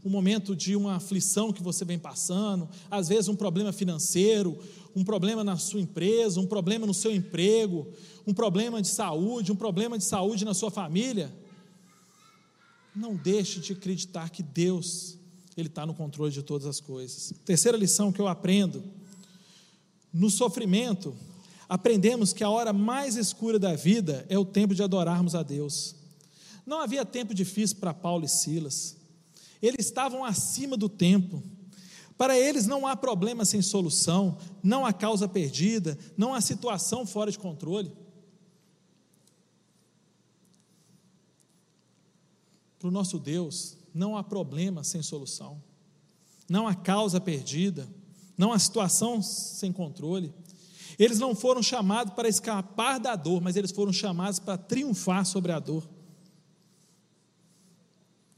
um 0.05 0.11
momento 0.11 0.57
de 0.57 0.75
uma 0.75 0.97
aflição 0.97 1.53
que 1.53 1.63
você 1.63 1.85
vem 1.85 1.97
passando, 1.97 2.69
às 2.91 3.07
vezes 3.07 3.29
um 3.29 3.37
problema 3.37 3.73
financeiro, 3.73 4.59
um 4.97 5.05
problema 5.05 5.45
na 5.45 5.57
sua 5.57 5.81
empresa, 5.81 6.41
um 6.41 6.47
problema 6.47 6.85
no 6.85 6.95
seu 6.95 7.15
emprego, 7.15 7.87
um 8.27 8.35
problema 8.35 8.83
de 8.83 8.89
saúde, 8.89 9.53
um 9.53 9.57
problema 9.57 9.97
de 9.97 10.03
saúde 10.03 10.45
na 10.45 10.55
sua 10.55 10.73
família. 10.73 11.33
Não 12.97 13.15
deixe 13.15 13.61
de 13.61 13.75
acreditar 13.75 14.29
que 14.31 14.43
Deus, 14.43 15.17
Ele 15.57 15.69
está 15.69 15.87
no 15.87 15.95
controle 15.95 16.33
de 16.33 16.43
todas 16.43 16.67
as 16.67 16.81
coisas. 16.81 17.33
Terceira 17.45 17.79
lição 17.79 18.11
que 18.11 18.21
eu 18.21 18.27
aprendo: 18.27 18.98
no 20.13 20.31
sofrimento, 20.31 21.17
aprendemos 21.69 22.33
que 22.33 22.43
a 22.43 22.51
hora 22.51 22.73
mais 22.73 23.17
escura 23.17 23.59
da 23.59 23.75
vida 23.75 24.25
é 24.29 24.39
o 24.39 24.45
tempo 24.45 24.75
de 24.75 24.83
adorarmos 24.83 25.35
a 25.35 25.43
Deus. 25.43 25.95
Não 26.65 26.81
havia 26.81 27.05
tempo 27.05 27.35
difícil 27.35 27.77
para 27.77 27.95
Paulo 27.95 28.25
e 28.25 28.29
Silas. 28.29 28.97
Eles 29.61 29.87
estavam 29.87 30.25
acima 30.25 30.77
do 30.77 30.89
tempo. 30.89 31.43
Para 32.17 32.39
eles 32.39 32.67
não 32.67 32.87
há 32.87 32.97
problema 32.97 33.45
sem 33.45 33.63
solução, 33.63 34.37
não 34.63 34.85
há 34.85 34.93
causa 34.93 35.29
perdida, 35.29 35.97
não 36.17 36.35
há 36.35 36.41
situação 36.41 37.07
fora 37.07 37.31
de 37.31 37.39
controle. 37.39 37.93
Para 42.79 42.89
o 42.89 42.93
nosso 42.93 43.19
Deus, 43.19 43.77
não 43.95 44.17
há 44.17 44.23
problema 44.23 44.85
sem 44.85 45.03
solução, 45.03 45.63
não 46.49 46.67
há 46.67 46.75
causa 46.75 47.21
perdida, 47.21 47.89
não 48.39 48.53
há 48.53 48.59
situação 48.59 49.21
sem 49.21 49.73
controle. 49.73 50.33
Eles 50.99 51.19
não 51.19 51.35
foram 51.35 51.63
chamados 51.63 52.15
para 52.15 52.29
escapar 52.29 52.99
da 52.99 53.17
dor, 53.17 53.43
mas 53.43 53.57
eles 53.57 53.73
foram 53.73 53.93
chamados 53.93 54.39
para 54.39 54.57
triunfar 54.57 55.27
sobre 55.27 55.53
a 55.53 55.59
dor. 55.59 55.89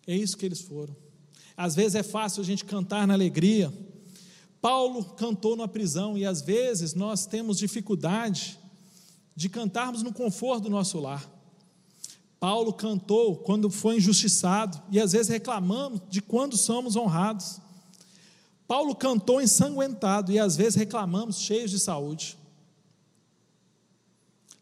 É 0.07 0.17
isso 0.17 0.37
que 0.37 0.47
eles 0.47 0.61
foram. 0.61 0.97
Às 1.57 1.75
vezes 1.75 1.95
é 1.95 2.03
fácil 2.03 2.43
a 2.43 2.45
gente 2.45 2.65
cantar 2.65 3.07
na 3.07 3.15
alegria. 3.15 3.73
Paulo 4.61 5.05
cantou 5.05 5.55
na 5.55 5.69
prisão 5.69 6.17
e 6.17 6.25
às 6.25 6.41
vezes 6.41 6.95
nós 6.95 7.27
temos 7.27 7.59
dificuldade 7.59 8.59
de 9.37 9.49
cantarmos 9.49 10.03
no 10.03 10.13
conforto 10.13 10.65
do 10.65 10.71
nosso 10.71 10.99
lar. 10.99 11.29
Paulo 12.39 12.73
cantou 12.73 13.37
quando 13.37 13.71
foi 13.71 13.99
injustiçado 13.99 14.83
e 14.91 14.99
às 14.99 15.13
vezes 15.13 15.29
reclamamos 15.29 16.01
de 16.09 16.23
quando 16.23 16.57
somos 16.57 16.97
honrados. 16.97 17.61
Paulo 18.70 18.94
cantou 18.94 19.42
ensanguentado 19.42 20.30
e 20.30 20.38
às 20.38 20.54
vezes 20.56 20.76
reclamamos 20.76 21.40
cheios 21.40 21.72
de 21.72 21.78
saúde. 21.80 22.38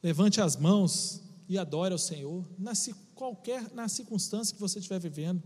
Levante 0.03 0.41
as 0.41 0.57
mãos 0.57 1.21
e 1.47 1.59
adore 1.59 1.93
ao 1.93 1.99
Senhor, 1.99 2.43
na 2.59 2.73
qualquer 3.15 3.71
na 3.75 3.87
circunstância 3.87 4.55
que 4.55 4.61
você 4.63 4.79
estiver 4.79 4.99
vivendo. 4.99 5.43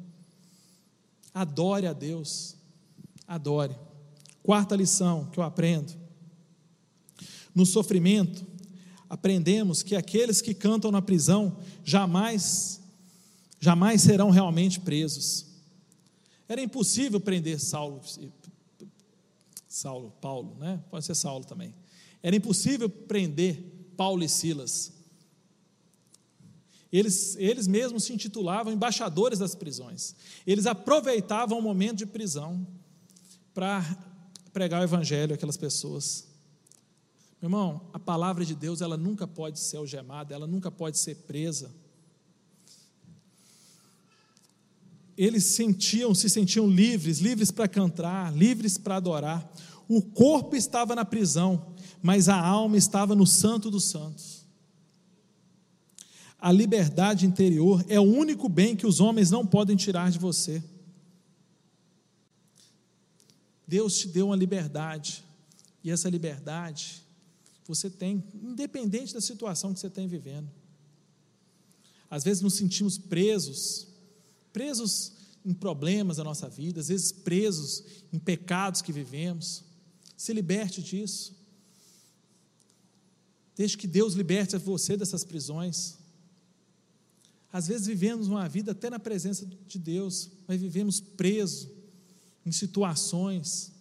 Adore 1.35 1.89
a 1.89 1.93
Deus. 1.93 2.55
Adore. 3.27 3.77
Quarta 4.45 4.77
lição 4.77 5.25
que 5.33 5.41
eu 5.41 5.43
aprendo. 5.43 5.93
No 7.53 7.67
sofrimento, 7.67 8.47
aprendemos 9.11 9.83
que 9.83 9.97
aqueles 9.97 10.41
que 10.41 10.55
cantam 10.55 10.93
na 10.93 11.03
prisão 11.03 11.59
jamais 11.83 12.81
jamais 13.59 14.03
serão 14.03 14.31
realmente 14.31 14.79
presos. 14.79 15.47
Era 16.49 16.63
impossível 16.63 17.19
prender 17.19 17.59
Saulo, 17.59 18.01
Saulo, 19.73 20.11
Paulo, 20.21 20.55
né? 20.59 20.83
Pode 20.91 21.05
ser 21.05 21.15
Saulo 21.15 21.45
também. 21.45 21.75
Era 22.23 22.37
impossível 22.37 22.91
prender 22.91 23.65
Paulo 23.97 24.23
e 24.23 24.29
Silas. 24.29 24.93
Eles, 26.93 27.37
eles 27.37 27.67
mesmos 27.67 28.05
se 28.05 28.13
intitulavam 28.13 28.71
embaixadores 28.71 29.39
das 29.39 29.55
prisões. 29.55 30.15
Eles 30.47 30.67
aproveitavam 30.67 31.59
o 31.59 31.63
momento 31.63 31.99
de 31.99 32.07
prisão 32.07 32.67
para 33.55 33.83
pregar 34.53 34.83
o 34.83 34.85
evangelho 34.85 35.35
àquelas 35.35 35.57
pessoas. 35.57 36.29
Meu 37.41 37.49
irmão, 37.49 37.89
a 37.95 37.99
palavra 37.99 38.45
de 38.45 38.55
Deus, 38.55 38.83
ela 38.83 38.99
nunca 38.99 39.27
pode 39.27 39.59
ser 39.59 39.79
algemada, 39.79 40.35
ela 40.35 40.47
nunca 40.47 40.71
pode 40.71 40.99
ser 40.99 41.15
presa. 41.17 41.75
Eles 45.17 45.45
sentiam, 45.45 46.15
se 46.15 46.29
sentiam 46.31 46.69
livres, 46.69 47.19
livres 47.19 47.51
para 47.51 47.69
cantar, 47.69 48.35
livres 48.35 48.79
para 48.79 48.97
adorar. 48.97 49.53
O 49.89 50.01
corpo 50.01 50.57
estava 50.57 50.95
na 50.95 51.05
prisão, 51.05 51.75
mas 52.03 52.29
a 52.29 52.41
alma 52.41 52.77
estava 52.77 53.15
no 53.15 53.27
Santo 53.27 53.71
dos 53.71 53.85
Santos. 53.85 54.43
A 56.39 56.51
liberdade 56.51 57.27
interior 57.27 57.85
é 57.89 58.01
o 58.01 58.03
único 58.03 58.49
bem 58.49 58.75
que 58.75 58.87
os 58.87 59.01
homens 59.01 59.31
não 59.31 59.47
podem 59.47 59.77
tirar 59.77 60.11
de 60.11 60.19
você. 60.19 60.63
Deus 63.67 63.99
te 63.99 64.09
deu 64.09 64.27
uma 64.27 64.37
liberdade, 64.37 65.25
e 65.85 65.91
essa 65.91 66.11
liberdade 66.11 67.03
você 67.65 67.89
tem, 67.89 68.25
independente 68.35 69.15
da 69.15 69.21
situação 69.21 69.73
que 69.73 69.81
você 69.81 69.87
está 69.87 70.03
vivendo. 70.03 70.51
Às 72.11 72.25
vezes 72.25 72.43
nos 72.43 72.55
sentimos 72.55 72.99
presos, 72.99 73.87
presos 74.53 75.13
em 75.45 75.53
problemas 75.53 76.19
da 76.19 76.25
nossa 76.25 76.49
vida, 76.49 76.81
às 76.81 76.89
vezes 76.89 77.11
presos 77.11 77.83
em 78.13 78.19
pecados 78.19 78.81
que 78.81 78.93
vivemos. 78.93 79.65
Se 80.17 80.33
liberte 80.33 80.83
disso. 80.83 81.35
Deixe 83.57 83.77
que 83.77 83.87
Deus 83.87 84.15
liberte 84.15 84.57
você 84.57 84.97
dessas 84.97 85.25
prisões. 85.25 85.99
Às 87.53 87.67
vezes 87.67 87.87
vivemos 87.87 88.29
uma 88.29 88.49
vida 88.49 88.73
até 88.73 88.89
na 88.89 88.99
presença 88.99 89.45
de 89.45 89.79
Deus, 89.79 90.31
mas 90.47 90.61
vivemos 90.61 91.01
presos 91.01 91.69
em 92.47 92.53
situações, 92.53 93.73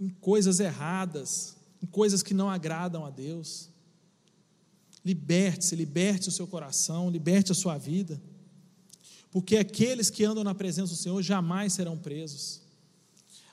em 0.00 0.08
coisas 0.08 0.58
erradas, 0.60 1.56
em 1.82 1.86
coisas 1.86 2.22
que 2.22 2.32
não 2.32 2.48
agradam 2.48 3.04
a 3.04 3.10
Deus. 3.10 3.68
Liberte-se, 5.04 5.76
liberte 5.76 6.28
o 6.28 6.32
seu 6.32 6.46
coração, 6.46 7.10
liberte 7.10 7.52
a 7.52 7.54
sua 7.54 7.76
vida, 7.76 8.20
porque 9.36 9.58
aqueles 9.58 10.08
que 10.08 10.24
andam 10.24 10.42
na 10.42 10.54
presença 10.54 10.94
do 10.94 10.98
Senhor 10.98 11.22
jamais 11.22 11.74
serão 11.74 11.98
presos. 11.98 12.62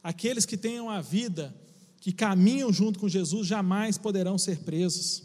Aqueles 0.01 0.45
que 0.45 0.55
tenham 0.55 0.89
a 0.89 1.01
vida, 1.01 1.53
que 1.99 2.13
caminham 2.13 2.71
junto 2.71 2.97
com 2.97 3.09
Jesus, 3.09 3.45
jamais 3.45 3.97
poderão 3.97 4.37
ser 4.37 4.59
presos. 4.59 5.23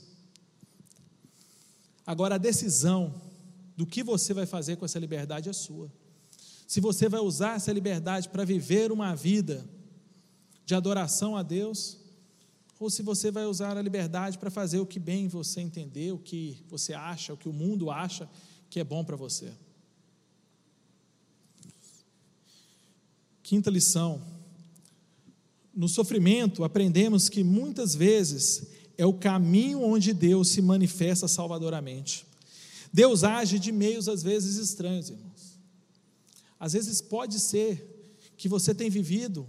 Agora, 2.04 2.34
a 2.34 2.38
decisão 2.38 3.22
do 3.76 3.86
que 3.86 4.02
você 4.02 4.34
vai 4.34 4.46
fazer 4.46 4.74
com 4.74 4.84
essa 4.84 4.98
liberdade 4.98 5.48
é 5.48 5.52
sua. 5.52 5.92
Se 6.66 6.80
você 6.80 7.08
vai 7.08 7.20
usar 7.20 7.54
essa 7.54 7.72
liberdade 7.72 8.28
para 8.28 8.44
viver 8.44 8.90
uma 8.90 9.14
vida 9.14 9.64
de 10.66 10.74
adoração 10.74 11.36
a 11.36 11.44
Deus, 11.44 11.98
ou 12.80 12.90
se 12.90 13.00
você 13.00 13.30
vai 13.30 13.46
usar 13.46 13.76
a 13.76 13.80
liberdade 13.80 14.36
para 14.36 14.50
fazer 14.50 14.80
o 14.80 14.86
que 14.86 14.98
bem 14.98 15.28
você 15.28 15.60
entender, 15.60 16.10
o 16.10 16.18
que 16.18 16.64
você 16.68 16.94
acha, 16.94 17.32
o 17.32 17.36
que 17.36 17.48
o 17.48 17.52
mundo 17.52 17.92
acha 17.92 18.28
que 18.68 18.80
é 18.80 18.84
bom 18.84 19.04
para 19.04 19.14
você. 19.14 19.52
Quinta 23.48 23.70
lição. 23.70 24.20
No 25.74 25.88
sofrimento, 25.88 26.64
aprendemos 26.64 27.30
que 27.30 27.42
muitas 27.42 27.94
vezes 27.94 28.66
é 28.98 29.06
o 29.06 29.14
caminho 29.14 29.82
onde 29.82 30.12
Deus 30.12 30.50
se 30.50 30.60
manifesta 30.60 31.26
salvadoramente. 31.26 32.26
Deus 32.92 33.24
age 33.24 33.58
de 33.58 33.72
meios 33.72 34.06
às 34.06 34.22
vezes 34.22 34.56
estranhos, 34.56 35.08
irmãos. 35.08 35.58
Às 36.60 36.74
vezes 36.74 37.00
pode 37.00 37.40
ser 37.40 38.12
que 38.36 38.50
você 38.50 38.74
tenha 38.74 38.90
vivido 38.90 39.48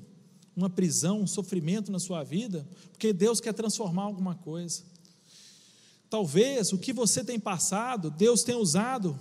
uma 0.56 0.70
prisão, 0.70 1.20
um 1.20 1.28
sofrimento 1.28 1.92
na 1.92 2.00
sua 2.00 2.24
vida, 2.24 2.66
porque 2.94 3.12
Deus 3.12 3.42
quer 3.42 3.54
transformar 3.54 4.04
alguma 4.04 4.34
coisa. 4.34 4.82
Talvez 6.10 6.72
o 6.72 6.78
que 6.78 6.94
você 6.94 7.22
tem 7.22 7.38
passado, 7.38 8.10
Deus 8.10 8.44
tenha 8.44 8.60
usado 8.60 9.20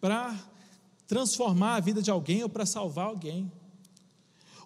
para 0.00 0.34
transformar 1.06 1.74
a 1.74 1.80
vida 1.80 2.00
de 2.00 2.10
alguém 2.10 2.42
ou 2.42 2.48
para 2.48 2.64
salvar 2.64 3.04
alguém. 3.04 3.52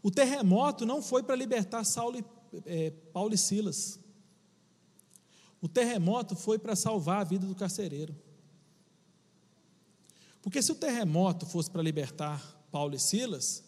O 0.02 0.10
terremoto 0.10 0.84
não 0.84 1.02
foi 1.02 1.22
para 1.22 1.34
libertar 1.34 1.84
Saulo 1.84 2.24
é, 2.64 2.90
Paulo 3.12 3.34
e 3.34 3.38
Silas. 3.38 3.98
O 5.60 5.68
terremoto 5.68 6.36
foi 6.36 6.58
para 6.58 6.76
salvar 6.76 7.20
a 7.20 7.24
vida 7.24 7.46
do 7.46 7.54
carcereiro. 7.54 8.14
Porque 10.42 10.62
se 10.62 10.70
o 10.70 10.76
terremoto 10.76 11.44
fosse 11.44 11.70
para 11.70 11.82
libertar 11.82 12.40
Paulo 12.70 12.94
e 12.94 12.98
Silas, 12.98 13.64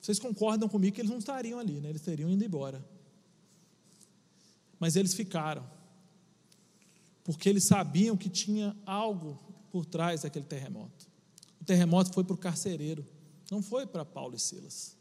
Vocês 0.00 0.20
concordam 0.20 0.68
comigo 0.68 0.94
que 0.94 1.00
eles 1.00 1.10
não 1.10 1.18
estariam 1.18 1.58
ali, 1.58 1.80
né? 1.80 1.88
eles 1.88 2.02
teriam 2.02 2.30
ido 2.30 2.44
embora. 2.44 2.84
Mas 4.78 4.94
eles 4.94 5.14
ficaram, 5.14 5.68
porque 7.24 7.48
eles 7.48 7.64
sabiam 7.64 8.16
que 8.16 8.28
tinha 8.28 8.76
algo 8.86 9.36
por 9.72 9.84
trás 9.84 10.22
daquele 10.22 10.44
terremoto. 10.44 11.08
O 11.60 11.64
terremoto 11.64 12.12
foi 12.12 12.22
para 12.22 12.34
o 12.34 12.38
carcereiro, 12.38 13.04
não 13.50 13.60
foi 13.60 13.84
para 13.84 14.04
Paulo 14.04 14.36
e 14.36 14.38
Silas. 14.38 14.96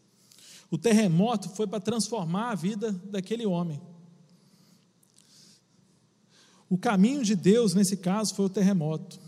O 0.70 0.78
terremoto 0.78 1.50
foi 1.50 1.68
para 1.68 1.80
transformar 1.80 2.52
a 2.52 2.56
vida 2.56 2.92
daquele 2.92 3.46
homem. 3.46 3.82
O 6.70 6.78
caminho 6.78 7.24
de 7.24 7.36
Deus, 7.36 7.74
nesse 7.74 7.98
caso, 7.98 8.34
foi 8.34 8.46
o 8.46 8.50
terremoto. 8.50 9.20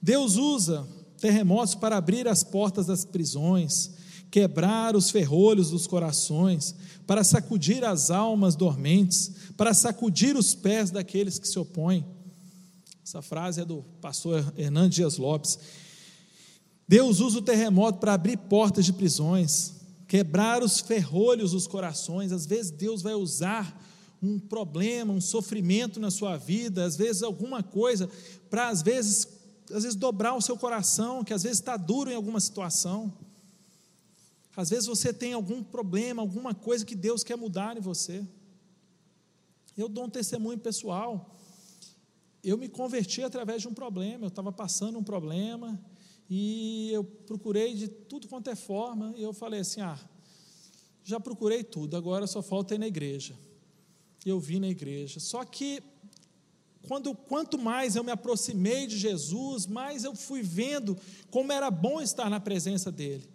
Deus 0.00 0.36
usa 0.36 0.86
terremotos 1.18 1.74
para 1.74 1.96
abrir 1.96 2.28
as 2.28 2.44
portas 2.44 2.86
das 2.86 3.04
prisões, 3.04 3.90
quebrar 4.30 4.94
os 4.94 5.10
ferrolhos 5.10 5.70
dos 5.70 5.86
corações, 5.86 6.74
para 7.06 7.24
sacudir 7.24 7.84
as 7.84 8.10
almas 8.10 8.54
dormentes, 8.54 9.32
para 9.56 9.72
sacudir 9.72 10.36
os 10.36 10.54
pés 10.54 10.90
daqueles 10.90 11.38
que 11.38 11.48
se 11.48 11.58
opõem. 11.58 12.04
Essa 13.02 13.22
frase 13.22 13.62
é 13.62 13.64
do 13.64 13.82
pastor 14.02 14.52
Hernandes 14.56 14.96
Dias 14.96 15.16
Lopes. 15.16 15.58
Deus 16.86 17.20
usa 17.20 17.38
o 17.38 17.42
terremoto 17.42 17.98
para 17.98 18.12
abrir 18.12 18.36
portas 18.36 18.84
de 18.84 18.92
prisões, 18.92 19.77
quebrar 20.08 20.62
os 20.62 20.80
ferrolhos 20.80 21.52
dos 21.52 21.66
corações. 21.66 22.32
Às 22.32 22.46
vezes 22.46 22.70
Deus 22.70 23.02
vai 23.02 23.12
usar 23.12 23.78
um 24.20 24.38
problema, 24.38 25.12
um 25.12 25.20
sofrimento 25.20 26.00
na 26.00 26.10
sua 26.10 26.36
vida, 26.36 26.84
às 26.84 26.96
vezes 26.96 27.22
alguma 27.22 27.62
coisa, 27.62 28.10
para 28.50 28.68
às 28.68 28.82
vezes, 28.82 29.28
às 29.70 29.84
vezes 29.84 29.94
dobrar 29.94 30.34
o 30.34 30.40
seu 30.40 30.56
coração, 30.56 31.22
que 31.22 31.32
às 31.32 31.42
vezes 31.42 31.58
está 31.58 31.76
duro 31.76 32.10
em 32.10 32.14
alguma 32.14 32.40
situação. 32.40 33.12
Às 34.56 34.70
vezes 34.70 34.86
você 34.86 35.12
tem 35.12 35.34
algum 35.34 35.62
problema, 35.62 36.22
alguma 36.22 36.52
coisa 36.52 36.84
que 36.84 36.96
Deus 36.96 37.22
quer 37.22 37.36
mudar 37.36 37.76
em 37.76 37.80
você. 37.80 38.26
Eu 39.76 39.88
dou 39.88 40.06
um 40.06 40.10
testemunho 40.10 40.58
pessoal. 40.58 41.36
Eu 42.42 42.56
me 42.56 42.68
converti 42.68 43.22
através 43.22 43.62
de 43.62 43.68
um 43.68 43.74
problema. 43.74 44.24
Eu 44.24 44.28
estava 44.28 44.50
passando 44.50 44.98
um 44.98 45.04
problema 45.04 45.78
e 46.28 46.90
eu 46.92 47.04
procurei 47.04 47.74
de 47.74 47.88
tudo 47.88 48.28
quanto 48.28 48.50
é 48.50 48.54
forma. 48.54 49.14
E 49.16 49.22
eu 49.22 49.32
falei 49.32 49.60
assim: 49.60 49.80
ah, 49.80 49.98
já 51.02 51.18
procurei 51.18 51.64
tudo, 51.64 51.96
agora 51.96 52.26
só 52.26 52.42
falta 52.42 52.74
ir 52.74 52.78
na 52.78 52.86
igreja. 52.86 53.34
E 54.26 54.28
eu 54.28 54.38
vim 54.38 54.60
na 54.60 54.68
igreja. 54.68 55.20
Só 55.20 55.44
que 55.44 55.82
quando, 56.86 57.14
quanto 57.14 57.58
mais 57.58 57.96
eu 57.96 58.04
me 58.04 58.10
aproximei 58.10 58.86
de 58.86 58.98
Jesus, 58.98 59.66
mais 59.66 60.04
eu 60.04 60.14
fui 60.14 60.42
vendo 60.42 60.96
como 61.30 61.52
era 61.52 61.70
bom 61.70 62.00
estar 62.00 62.28
na 62.28 62.40
presença 62.40 62.92
dele. 62.92 63.28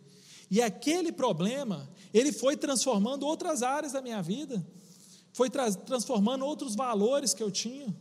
E 0.51 0.61
aquele 0.61 1.11
problema, 1.11 1.89
ele 2.13 2.31
foi 2.31 2.55
transformando 2.55 3.25
outras 3.25 3.63
áreas 3.63 3.93
da 3.93 4.01
minha 4.01 4.21
vida, 4.21 4.63
foi 5.31 5.49
tra 5.49 5.71
transformando 5.73 6.45
outros 6.45 6.75
valores 6.75 7.33
que 7.33 7.41
eu 7.41 7.49
tinha. 7.49 7.95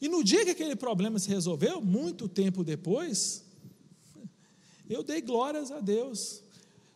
E 0.00 0.08
no 0.08 0.24
dia 0.24 0.44
que 0.44 0.50
aquele 0.50 0.74
problema 0.74 1.18
se 1.18 1.28
resolveu, 1.28 1.80
muito 1.82 2.28
tempo 2.28 2.64
depois, 2.64 3.44
eu 4.88 5.02
dei 5.02 5.20
glórias 5.20 5.70
a 5.70 5.80
Deus. 5.80 6.42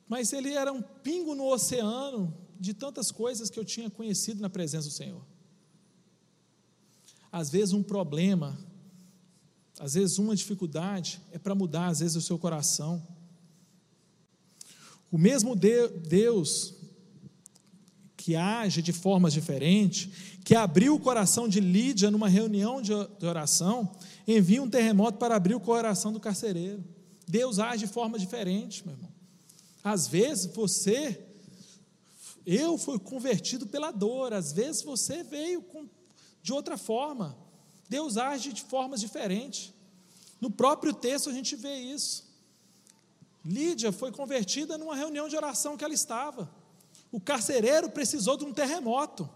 Mas 0.09 0.33
ele 0.33 0.53
era 0.53 0.73
um 0.73 0.83
pingo 0.83 1.35
no 1.35 1.47
oceano 1.47 2.35
de 2.59 2.73
tantas 2.73 3.11
coisas 3.11 3.51
que 3.51 3.59
eu 3.59 3.65
tinha 3.65 3.91
conhecido 3.91 4.41
na 4.41 4.49
presença 4.49 4.89
do 4.89 4.95
Senhor. 4.95 5.23
Às 7.31 7.51
vezes 7.51 7.75
um 7.75 7.83
problema, 7.83 8.59
às 9.79 9.95
vezes 9.95 10.19
uma 10.19 10.37
dificuldade 10.37 11.21
é 11.33 11.39
para 11.39 11.55
mudar 11.55 11.89
às 11.89 12.01
vezes 12.01 12.17
o 12.17 12.23
seu 12.23 12.39
coração. 12.39 13.07
O 15.11 15.19
mesmo 15.19 15.55
Deus 15.55 16.75
que 18.25 18.35
age 18.37 18.81
de 18.81 18.91
formas 18.91 19.35
diferentes, 19.35 20.09
que 20.43 20.55
abriu 20.55 20.95
o 20.95 20.99
coração 20.99 21.47
de 21.47 21.61
Lídia 21.61 22.11
numa 22.11 22.27
reunião 22.27 22.81
de 22.81 22.91
oração, 23.21 23.95
envia 24.27 24.63
um 24.63 24.71
terremoto 24.71 25.19
para 25.19 25.37
abrir 25.37 25.55
o 25.55 25.61
coração 25.61 26.11
do 26.11 26.19
carcereiro. 26.19 26.83
Deus 27.29 27.59
age 27.59 27.87
de 27.87 27.93
forma 27.93 28.19
diferente, 28.19 28.83
meu 28.87 28.95
irmão. 28.95 29.13
Às 29.83 30.09
vezes 30.09 30.47
você, 30.47 31.23
eu 32.47 32.79
fui 32.79 32.99
convertido 32.99 33.67
pela 33.67 33.91
dor, 33.91 34.33
às 34.33 34.55
vezes 34.55 34.81
você 34.81 35.23
veio 35.23 35.61
com, 35.61 35.87
de 36.43 36.51
outra 36.51 36.79
forma. 36.79 37.37
Deus 37.91 38.17
age 38.17 38.55
de 38.55 38.63
formas 38.63 39.01
diferentes. 39.03 39.71
No 40.41 40.51
próprio 40.51 40.95
texto 40.95 41.29
a 41.29 41.33
gente 41.35 41.55
vê 41.57 41.77
isso. 41.77 42.25
Lídia 43.45 43.93
foi 43.93 44.11
convertida 44.11 44.79
numa 44.79 44.97
reunião 44.97 45.29
de 45.29 45.37
oração 45.37 45.77
que 45.77 45.85
ela 45.85 45.93
estava. 45.93 46.64
O 47.15 47.21
carcereiro 47.21 47.89
precisou 47.89 48.37
de 48.37 48.45
um 48.45 48.53
terremoto. 48.53 49.31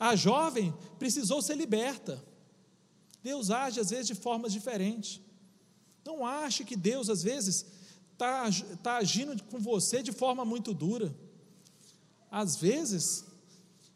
A 0.00 0.16
jovem 0.16 0.72
precisou 0.98 1.42
ser 1.42 1.54
liberta. 1.54 2.18
Deus 3.22 3.50
age 3.50 3.78
às 3.78 3.90
vezes 3.90 4.06
de 4.06 4.14
formas 4.14 4.54
diferentes. 4.54 5.20
Não 6.02 6.24
ache 6.24 6.64
que 6.64 6.74
Deus 6.74 7.10
às 7.10 7.22
vezes 7.22 7.66
está 8.10 8.48
tá 8.82 8.96
agindo 8.96 9.42
com 9.44 9.58
você 9.58 10.02
de 10.02 10.12
forma 10.12 10.46
muito 10.46 10.72
dura. 10.72 11.14
Às 12.30 12.56
vezes, 12.56 13.26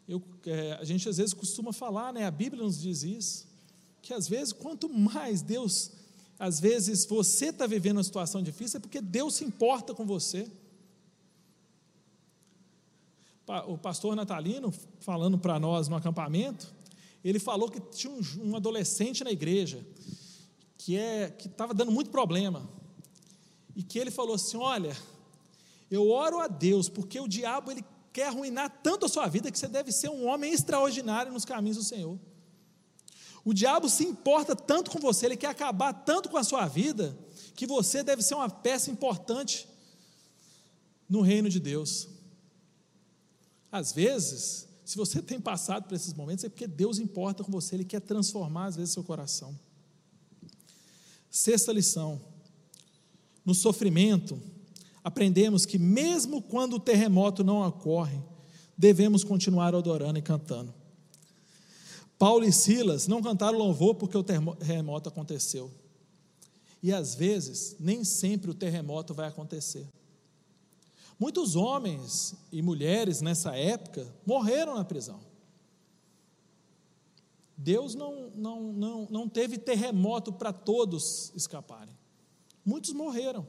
eu, 0.07 0.21
é, 0.45 0.73
a 0.73 0.83
gente 0.83 1.09
às 1.09 1.17
vezes 1.17 1.33
costuma 1.33 1.73
falar, 1.73 2.13
né? 2.13 2.25
A 2.25 2.31
Bíblia 2.31 2.63
nos 2.63 2.79
diz 2.79 3.01
isso, 3.01 3.47
que 4.03 4.13
às 4.13 4.27
vezes 4.27 4.53
quanto 4.53 4.87
mais 4.87 5.41
Deus 5.41 5.93
às 6.37 6.59
vezes 6.59 7.07
você 7.07 7.47
está 7.47 7.65
vivendo 7.65 7.97
uma 7.97 8.03
situação 8.03 8.43
difícil 8.43 8.77
é 8.77 8.81
porque 8.81 9.01
Deus 9.01 9.33
se 9.33 9.43
importa 9.43 9.95
com 9.95 10.05
você. 10.05 10.47
O 13.67 13.77
pastor 13.77 14.15
Natalino, 14.15 14.73
falando 14.99 15.37
para 15.37 15.59
nós 15.59 15.87
no 15.87 15.95
acampamento, 15.95 16.73
ele 17.23 17.39
falou 17.39 17.69
que 17.69 17.79
tinha 17.79 18.11
um, 18.11 18.21
um 18.49 18.55
adolescente 18.55 19.23
na 19.23 19.31
igreja 19.31 19.85
que 20.77 20.95
é 20.95 21.29
que 21.29 21.47
estava 21.47 21.73
dando 21.73 21.91
muito 21.91 22.09
problema 22.09 22.69
e 23.75 23.83
que 23.83 23.99
ele 23.99 24.11
falou 24.11 24.35
assim: 24.35 24.57
olha, 24.57 24.95
eu 25.89 26.09
oro 26.09 26.39
a 26.39 26.47
Deus 26.47 26.89
porque 26.89 27.19
o 27.19 27.27
diabo 27.27 27.71
ele 27.71 27.83
quer 28.13 28.27
arruinar 28.27 28.69
tanto 28.81 29.05
a 29.05 29.09
sua 29.09 29.27
vida 29.27 29.51
que 29.51 29.59
você 29.59 29.67
deve 29.67 29.91
ser 29.91 30.09
um 30.09 30.27
homem 30.27 30.51
extraordinário 30.51 31.31
nos 31.31 31.45
caminhos 31.45 31.77
do 31.77 31.83
Senhor. 31.83 32.19
O 33.45 33.53
diabo 33.53 33.87
se 33.87 34.03
importa 34.03 34.55
tanto 34.55 34.91
com 34.91 34.99
você, 34.99 35.25
ele 35.25 35.37
quer 35.37 35.47
acabar 35.47 35.93
tanto 35.93 36.27
com 36.27 36.37
a 36.37 36.43
sua 36.43 36.67
vida, 36.67 37.17
que 37.55 37.65
você 37.65 38.03
deve 38.03 38.21
ser 38.21 38.35
uma 38.35 38.49
peça 38.49 38.91
importante 38.91 39.67
no 41.09 41.21
reino 41.21 41.49
de 41.49 41.59
Deus. 41.59 42.09
Às 43.77 43.91
vezes, 43.91 44.67
se 44.83 44.97
você 44.97 45.21
tem 45.21 45.39
passado 45.39 45.83
por 45.83 45.93
esses 45.93 46.13
momentos, 46.13 46.43
é 46.43 46.49
porque 46.49 46.65
Deus 46.65 46.97
importa 46.97 47.43
com 47.43 47.51
você, 47.51 47.75
Ele 47.75 47.85
quer 47.85 48.01
transformar, 48.01 48.65
às 48.65 48.75
vezes, 48.75 48.93
seu 48.93 49.03
coração. 49.03 49.57
Sexta 51.29 51.71
lição: 51.71 52.19
no 53.45 53.53
sofrimento, 53.53 54.41
aprendemos 55.03 55.65
que, 55.65 55.77
mesmo 55.77 56.41
quando 56.41 56.77
o 56.77 56.79
terremoto 56.79 57.43
não 57.43 57.67
ocorre, 57.67 58.19
devemos 58.75 59.23
continuar 59.23 59.75
adorando 59.75 60.17
e 60.17 60.23
cantando. 60.23 60.73
Paulo 62.17 62.45
e 62.45 62.51
Silas 62.51 63.07
não 63.07 63.21
cantaram 63.21 63.59
louvor 63.59 63.93
porque 63.93 64.17
o 64.17 64.23
terremoto 64.23 65.07
aconteceu. 65.07 65.71
E 66.81 66.91
às 66.91 67.13
vezes, 67.13 67.75
nem 67.79 68.03
sempre 68.03 68.49
o 68.49 68.55
terremoto 68.55 69.13
vai 69.13 69.27
acontecer. 69.27 69.87
Muitos 71.19 71.55
homens 71.55 72.35
e 72.51 72.61
mulheres 72.61 73.21
nessa 73.21 73.55
época 73.55 74.13
morreram 74.25 74.75
na 74.75 74.85
prisão. 74.85 75.19
Deus 77.57 77.95
não, 77.95 78.29
não, 78.35 78.61
não, 78.73 79.07
não 79.09 79.29
teve 79.29 79.57
terremoto 79.57 80.31
para 80.31 80.53
todos 80.53 81.31
escaparem. 81.35 81.97
Muitos 82.63 82.93
morreram. 82.93 83.47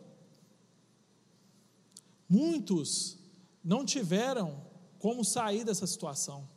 Muitos 2.28 3.18
não 3.62 3.84
tiveram 3.84 4.62
como 4.98 5.24
sair 5.24 5.64
dessa 5.64 5.86
situação 5.86 6.48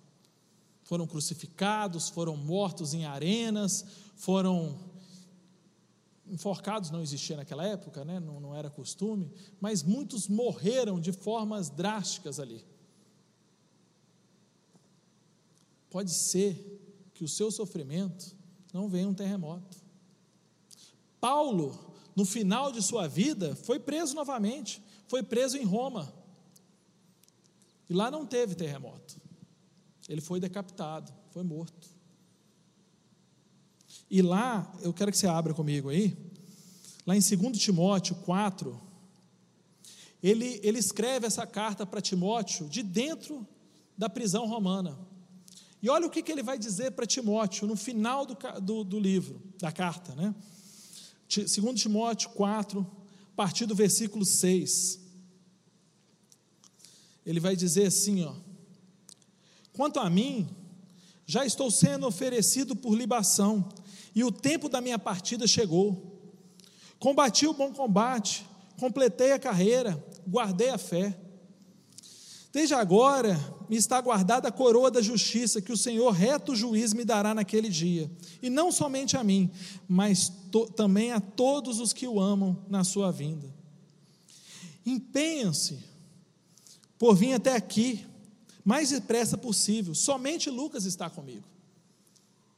foram 0.92 1.08
crucificados, 1.08 2.10
foram 2.10 2.36
mortos 2.36 2.94
em 2.94 3.06
arenas, 3.06 3.86
foram 4.18 4.78
enforcados, 6.32 6.90
não 6.90 7.02
existia 7.02 7.36
naquela 7.36 7.66
época, 7.66 8.06
né? 8.06 8.20
não, 8.20 8.40
não 8.40 8.56
era 8.56 8.70
costume, 8.70 9.30
mas 9.60 9.84
muitos 9.84 10.30
morreram 10.30 11.00
de 11.00 11.12
formas 11.12 11.70
drásticas 11.70 12.40
ali. 12.40 12.66
Pode 15.90 16.12
ser 16.12 17.12
que 17.14 17.24
o 17.26 17.28
seu 17.28 17.52
sofrimento 17.52 18.34
não 18.74 18.88
venha 18.88 19.10
um 19.10 19.14
terremoto. 19.14 19.78
Paulo, 21.20 21.94
no 22.16 22.24
final 22.26 22.72
de 22.72 22.82
sua 22.82 23.08
vida, 23.08 23.54
foi 23.56 23.78
preso 23.78 24.16
novamente, 24.16 24.82
foi 25.08 25.22
preso 25.22 25.58
em 25.58 25.66
Roma. 25.66 26.12
E 27.90 27.94
lá 27.94 28.10
não 28.10 28.26
teve 28.26 28.56
terremoto. 28.56 29.20
Ele 30.08 30.22
foi 30.22 30.40
decapitado, 30.40 31.12
foi 31.32 31.44
morto. 31.44 31.90
E 34.14 34.22
lá, 34.22 34.70
eu 34.82 34.92
quero 34.92 35.10
que 35.10 35.18
você 35.18 35.26
abra 35.26 35.54
comigo 35.54 35.88
aí, 35.88 36.18
lá 37.08 37.16
em 37.16 37.22
2 37.22 37.58
Timóteo 37.58 38.14
4, 38.18 38.78
ele, 40.22 40.60
ele 40.62 40.78
escreve 40.78 41.26
essa 41.26 41.48
carta 41.48 41.86
para 41.86 42.02
Timóteo 42.02 42.68
de 42.68 42.84
dentro 42.84 43.48
da 43.98 44.10
prisão 44.10 44.46
romana. 44.46 45.00
E 45.82 45.90
olha 45.90 46.06
o 46.06 46.10
que, 46.10 46.22
que 46.22 46.30
ele 46.30 46.44
vai 46.44 46.60
dizer 46.60 46.92
para 46.92 47.06
Timóteo 47.06 47.66
no 47.66 47.78
final 47.78 48.26
do, 48.26 48.38
do, 48.62 48.84
do, 48.84 49.00
livro, 49.00 49.42
da 49.58 49.72
carta, 49.72 50.14
né? 50.14 50.36
Segundo 51.48 51.78
Timóteo 51.78 52.32
4, 52.32 52.82
a 52.82 53.36
partir 53.36 53.66
do 53.66 53.74
versículo 53.74 54.26
6. 54.26 55.00
Ele 57.26 57.40
vai 57.40 57.56
dizer 57.56 57.88
assim, 57.88 58.26
ó: 58.26 58.36
Quanto 59.72 60.02
a 60.02 60.10
mim, 60.10 60.50
já 61.26 61.46
estou 61.46 61.72
sendo 61.72 62.06
oferecido 62.06 62.76
por 62.76 62.94
libação, 62.94 63.70
e 64.14 64.24
o 64.24 64.32
tempo 64.32 64.68
da 64.68 64.82
minha 64.82 65.00
partida 65.00 65.48
chegou. 65.48 66.20
Combati 67.00 67.48
o 67.48 67.54
bom 67.54 67.74
combate, 67.74 68.46
completei 68.80 69.32
a 69.32 69.40
carreira, 69.40 70.04
guardei 70.28 70.70
a 70.70 70.78
fé. 70.78 71.18
Desde 72.54 72.74
agora 72.74 73.40
me 73.70 73.78
está 73.78 74.02
guardada 74.02 74.50
a 74.50 74.52
coroa 74.52 74.92
da 74.92 75.02
justiça 75.02 75.62
que 75.62 75.72
o 75.72 75.78
Senhor, 75.78 76.12
reto 76.12 76.56
juiz, 76.56 76.94
me 76.94 77.06
dará 77.06 77.34
naquele 77.34 77.70
dia. 77.70 78.12
E 78.42 78.50
não 78.50 78.72
somente 78.72 79.16
a 79.16 79.24
mim, 79.24 79.50
mas 79.88 80.30
to, 80.52 80.66
também 80.68 81.14
a 81.14 81.22
todos 81.22 81.80
os 81.80 81.94
que 81.94 82.06
o 82.06 82.20
amam 82.20 82.66
na 82.70 82.84
sua 82.84 83.10
vinda. 83.10 83.50
Empenham-se 84.86 85.80
por 87.00 87.16
vir 87.16 87.34
até 87.34 87.56
aqui, 87.56 88.06
mais 88.66 88.90
depressa 88.90 89.38
possível. 89.38 89.96
Somente 89.96 90.50
Lucas 90.50 90.84
está 90.86 91.10
comigo. 91.10 91.46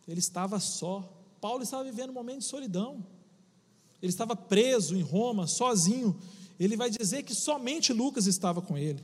Ele 0.08 0.20
estava 0.20 0.60
só. 0.60 1.13
Paulo 1.44 1.62
estava 1.62 1.84
vivendo 1.84 2.12
um 2.12 2.14
momento 2.14 2.38
de 2.38 2.46
solidão. 2.46 3.06
Ele 4.02 4.10
estava 4.10 4.34
preso 4.34 4.96
em 4.96 5.02
Roma, 5.02 5.46
sozinho. 5.46 6.18
Ele 6.58 6.78
vai 6.78 6.90
dizer 6.90 7.24
que 7.24 7.36
somente 7.36 7.92
Lucas 7.92 8.28
estava 8.28 8.62
com 8.62 8.78
ele. 8.78 9.04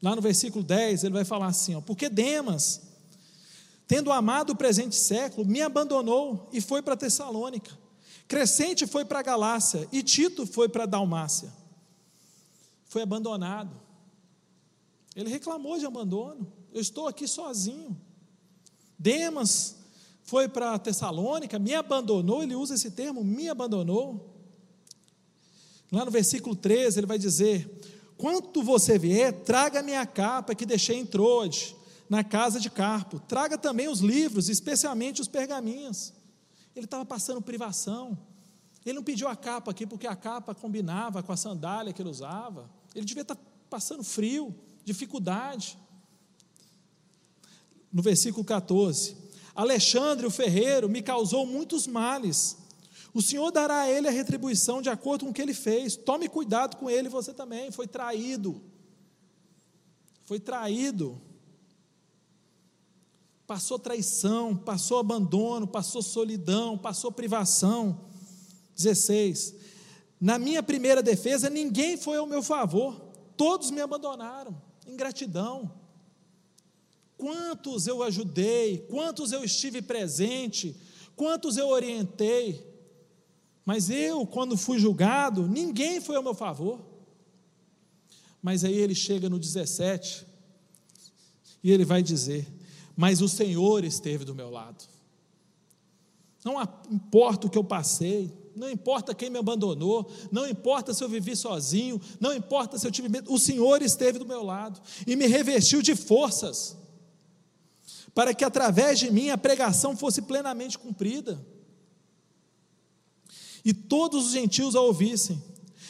Lá 0.00 0.14
no 0.14 0.22
versículo 0.22 0.62
10, 0.62 1.02
ele 1.02 1.12
vai 1.12 1.24
falar 1.24 1.48
assim: 1.48 1.74
ó, 1.74 1.80
Porque 1.80 2.08
Demas, 2.08 2.82
tendo 3.88 4.12
amado 4.12 4.50
o 4.50 4.56
presente 4.56 4.94
século, 4.94 5.44
me 5.44 5.60
abandonou 5.60 6.48
e 6.52 6.60
foi 6.60 6.82
para 6.82 6.96
Tessalônica. 6.96 7.76
Crescente 8.28 8.86
foi 8.86 9.04
para 9.04 9.20
Galácia 9.20 9.88
e 9.90 10.04
Tito 10.04 10.46
foi 10.46 10.68
para 10.68 10.86
Dalmácia. 10.86 11.52
Foi 12.84 13.02
abandonado. 13.02 13.76
Ele 15.16 15.28
reclamou 15.28 15.76
de 15.80 15.84
abandono. 15.84 16.46
Eu 16.72 16.80
estou 16.80 17.08
aqui 17.08 17.26
sozinho. 17.26 18.00
Demas 18.96 19.74
foi 20.26 20.48
para 20.48 20.76
Tessalônica, 20.78 21.56
me 21.58 21.72
abandonou, 21.72 22.42
ele 22.42 22.56
usa 22.56 22.74
esse 22.74 22.90
termo, 22.90 23.22
me 23.22 23.48
abandonou. 23.48 24.34
Lá 25.90 26.04
no 26.04 26.10
versículo 26.10 26.56
13, 26.56 26.98
ele 26.98 27.06
vai 27.06 27.18
dizer: 27.18 27.70
Quanto 28.18 28.60
você 28.60 28.98
vier, 28.98 29.32
traga 29.44 29.82
minha 29.82 30.04
capa 30.04 30.52
que 30.52 30.66
deixei 30.66 30.98
em 30.98 31.06
Troade, 31.06 31.76
na 32.08 32.24
casa 32.24 32.58
de 32.58 32.68
Carpo. 32.68 33.20
Traga 33.20 33.56
também 33.56 33.88
os 33.88 34.00
livros, 34.00 34.48
especialmente 34.48 35.20
os 35.20 35.28
pergaminhos. 35.28 36.12
Ele 36.74 36.86
estava 36.86 37.04
passando 37.04 37.40
privação. 37.40 38.18
Ele 38.84 38.96
não 38.96 39.04
pediu 39.04 39.28
a 39.28 39.36
capa 39.36 39.70
aqui 39.70 39.86
porque 39.86 40.06
a 40.06 40.16
capa 40.16 40.54
combinava 40.54 41.22
com 41.22 41.32
a 41.32 41.36
sandália 41.36 41.92
que 41.92 42.02
ele 42.02 42.08
usava. 42.08 42.68
Ele 42.94 43.04
devia 43.04 43.22
estar 43.22 43.36
passando 43.70 44.02
frio, 44.02 44.54
dificuldade. 44.84 45.78
No 47.92 48.02
versículo 48.02 48.44
14: 48.44 49.25
Alexandre, 49.56 50.26
o 50.26 50.30
ferreiro, 50.30 50.88
me 50.88 51.02
causou 51.02 51.46
muitos 51.46 51.86
males 51.86 52.56
o 53.16 53.22
Senhor 53.22 53.50
dará 53.50 53.80
a 53.80 53.90
ele 53.90 54.08
a 54.08 54.10
retribuição 54.10 54.82
de 54.82 54.90
acordo 54.90 55.24
com 55.24 55.30
o 55.30 55.32
que 55.32 55.40
ele 55.40 55.54
fez. 55.54 55.96
Tome 55.96 56.28
cuidado 56.28 56.76
com 56.76 56.90
ele, 56.90 57.08
você 57.08 57.32
também. 57.32 57.70
Foi 57.70 57.88
traído. 57.88 58.60
Foi 60.26 60.38
traído. 60.38 61.18
Passou 63.46 63.78
traição, 63.78 64.54
passou 64.54 64.98
abandono, 64.98 65.66
passou 65.66 66.02
solidão, 66.02 66.76
passou 66.76 67.10
privação. 67.10 68.02
16. 68.74 69.54
Na 70.20 70.38
minha 70.38 70.62
primeira 70.62 71.02
defesa, 71.02 71.48
ninguém 71.48 71.96
foi 71.96 72.18
ao 72.18 72.26
meu 72.26 72.42
favor. 72.42 73.00
Todos 73.34 73.70
me 73.70 73.80
abandonaram. 73.80 74.54
Ingratidão. 74.86 75.72
Quantos 77.16 77.86
eu 77.86 78.02
ajudei, 78.02 78.78
quantos 78.90 79.32
eu 79.32 79.42
estive 79.42 79.80
presente, 79.80 80.76
quantos 81.14 81.56
eu 81.56 81.68
orientei, 81.68 82.64
mas 83.64 83.90
eu, 83.90 84.24
quando 84.26 84.56
fui 84.56 84.78
julgado, 84.78 85.48
ninguém 85.48 86.00
foi 86.00 86.14
ao 86.14 86.22
meu 86.22 86.34
favor. 86.34 86.80
Mas 88.40 88.62
aí 88.62 88.74
ele 88.78 88.94
chega 88.94 89.28
no 89.28 89.40
17 89.40 90.24
e 91.64 91.72
ele 91.72 91.84
vai 91.84 92.00
dizer: 92.00 92.46
Mas 92.96 93.20
o 93.20 93.28
Senhor 93.28 93.82
esteve 93.82 94.24
do 94.24 94.36
meu 94.36 94.50
lado. 94.50 94.84
Não 96.44 96.62
importa 96.92 97.48
o 97.48 97.50
que 97.50 97.58
eu 97.58 97.64
passei, 97.64 98.32
não 98.54 98.70
importa 98.70 99.12
quem 99.12 99.28
me 99.28 99.38
abandonou, 99.38 100.08
não 100.30 100.48
importa 100.48 100.94
se 100.94 101.02
eu 101.02 101.08
vivi 101.08 101.34
sozinho, 101.34 102.00
não 102.20 102.32
importa 102.32 102.78
se 102.78 102.86
eu 102.86 102.90
tive 102.92 103.08
medo, 103.08 103.32
o 103.32 103.38
Senhor 103.38 103.82
esteve 103.82 104.16
do 104.16 104.24
meu 104.24 104.44
lado 104.44 104.80
e 105.04 105.16
me 105.16 105.26
revestiu 105.26 105.82
de 105.82 105.96
forças, 105.96 106.76
para 108.16 108.32
que 108.32 108.46
através 108.46 108.98
de 108.98 109.10
mim 109.10 109.28
a 109.28 109.36
pregação 109.36 109.94
fosse 109.94 110.22
plenamente 110.22 110.78
cumprida 110.78 111.38
e 113.62 113.74
todos 113.74 114.28
os 114.28 114.32
gentios 114.32 114.74
a 114.74 114.80
ouvissem. 114.80 115.42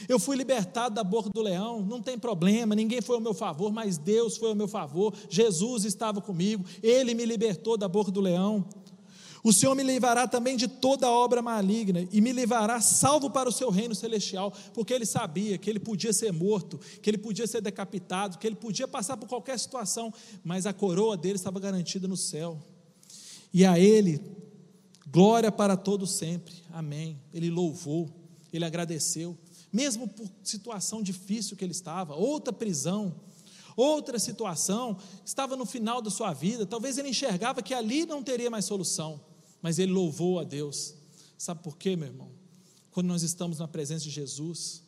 Eu 0.08 0.18
fui 0.18 0.36
libertado 0.36 0.96
da 0.96 1.04
boca 1.04 1.30
do 1.30 1.40
leão, 1.40 1.82
não 1.82 2.02
tem 2.02 2.18
problema, 2.18 2.74
ninguém 2.74 3.00
foi 3.00 3.14
ao 3.14 3.22
meu 3.22 3.32
favor, 3.32 3.72
mas 3.72 3.96
Deus 3.96 4.36
foi 4.36 4.48
ao 4.48 4.56
meu 4.56 4.66
favor, 4.66 5.14
Jesus 5.30 5.84
estava 5.84 6.20
comigo, 6.20 6.64
Ele 6.82 7.14
me 7.14 7.24
libertou 7.24 7.76
da 7.76 7.86
boca 7.86 8.10
do 8.10 8.20
leão. 8.20 8.68
O 9.46 9.52
Senhor 9.52 9.76
me 9.76 9.85
livrará 9.85 10.26
também 10.26 10.56
de 10.56 10.66
toda 10.66 11.09
obra 11.09 11.40
maligna 11.40 12.04
e 12.11 12.20
me 12.20 12.32
levará 12.32 12.80
salvo 12.80 13.30
para 13.30 13.48
o 13.48 13.52
seu 13.52 13.70
reino 13.70 13.94
celestial, 13.94 14.52
porque 14.74 14.92
ele 14.92 15.06
sabia 15.06 15.56
que 15.56 15.70
ele 15.70 15.78
podia 15.78 16.12
ser 16.12 16.32
morto, 16.32 16.80
que 17.00 17.09
ele 17.09 17.16
podia 17.16 17.46
ser 17.46 17.61
decapitado, 17.61 18.38
que 18.38 18.46
ele 18.48 18.56
podia 18.56 18.88
passar 18.88 19.16
por 19.16 19.28
qualquer 19.28 19.56
situação, 19.56 20.12
mas 20.42 20.66
a 20.66 20.72
coroa 20.72 21.16
dele 21.16 21.37
estava 21.37 21.61
garantida 21.61 22.09
no 22.09 22.16
céu. 22.16 22.59
E 23.54 23.64
a 23.64 23.78
ele 23.78 24.20
Glória 25.09 25.52
para 25.52 25.76
todos 25.76 26.11
sempre. 26.11 26.52
Amém. 26.72 27.16
Ele 27.32 27.48
louvou, 27.48 28.11
ele 28.52 28.64
agradeceu, 28.64 29.38
mesmo 29.72 30.09
por 30.09 30.28
situação 30.42 31.00
difícil 31.00 31.56
que 31.56 31.64
ele 31.64 31.70
estava, 31.70 32.16
outra 32.16 32.52
prisão, 32.52 33.14
outra 33.76 34.18
situação, 34.18 34.96
estava 35.24 35.54
no 35.54 35.64
final 35.64 36.02
da 36.02 36.11
sua 36.11 36.32
vida, 36.32 36.66
talvez 36.66 36.98
ele 36.98 37.11
enxergava 37.11 37.62
que 37.62 37.72
ali 37.72 38.04
não 38.04 38.22
teria 38.22 38.50
mais 38.50 38.64
solução, 38.64 39.20
mas 39.66 39.81
ele 39.81 39.90
louvou 39.90 40.38
a 40.38 40.44
Deus. 40.44 40.94
Sabe 41.37 41.61
por 41.61 41.76
quê, 41.76 41.96
meu 41.96 42.07
irmão? 42.07 42.31
Quando 42.92 43.09
nós 43.09 43.24
estamos 43.24 43.59
na 43.59 43.66
presença 43.66 44.05
de 44.05 44.11
Jesus, 44.11 44.81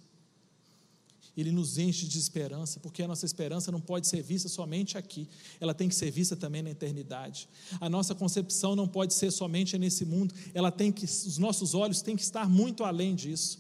ele 1.37 1.51
nos 1.51 1.79
enche 1.79 2.07
de 2.07 2.17
esperança, 2.17 2.79
porque 2.79 3.03
a 3.03 3.09
nossa 3.09 3.27
esperança 3.27 3.73
não 3.73 3.81
pode 3.81 4.07
ser 4.07 4.23
vista 4.23 4.49
somente 4.49 4.97
aqui, 4.97 5.29
ela 5.59 5.75
tem 5.75 5.89
que 5.89 5.97
ser 5.97 6.13
vista 6.13 6.37
também 6.37 6.63
na 6.63 6.71
eternidade. 6.71 7.49
A 7.81 7.91
nossa 7.91 8.15
concepção 8.15 8.77
não 8.77 8.87
pode 8.87 9.15
ser 9.15 9.33
somente 9.33 9.77
nesse 9.77 10.05
mundo, 10.05 10.33
ela 10.55 10.71
tem 10.71 10.93
que, 10.93 11.07
os 11.07 11.39
nossos 11.39 11.75
olhos 11.75 12.01
têm 12.01 12.15
que 12.15 12.23
estar 12.23 12.49
muito 12.49 12.85
além 12.85 13.17
disso. 13.17 13.59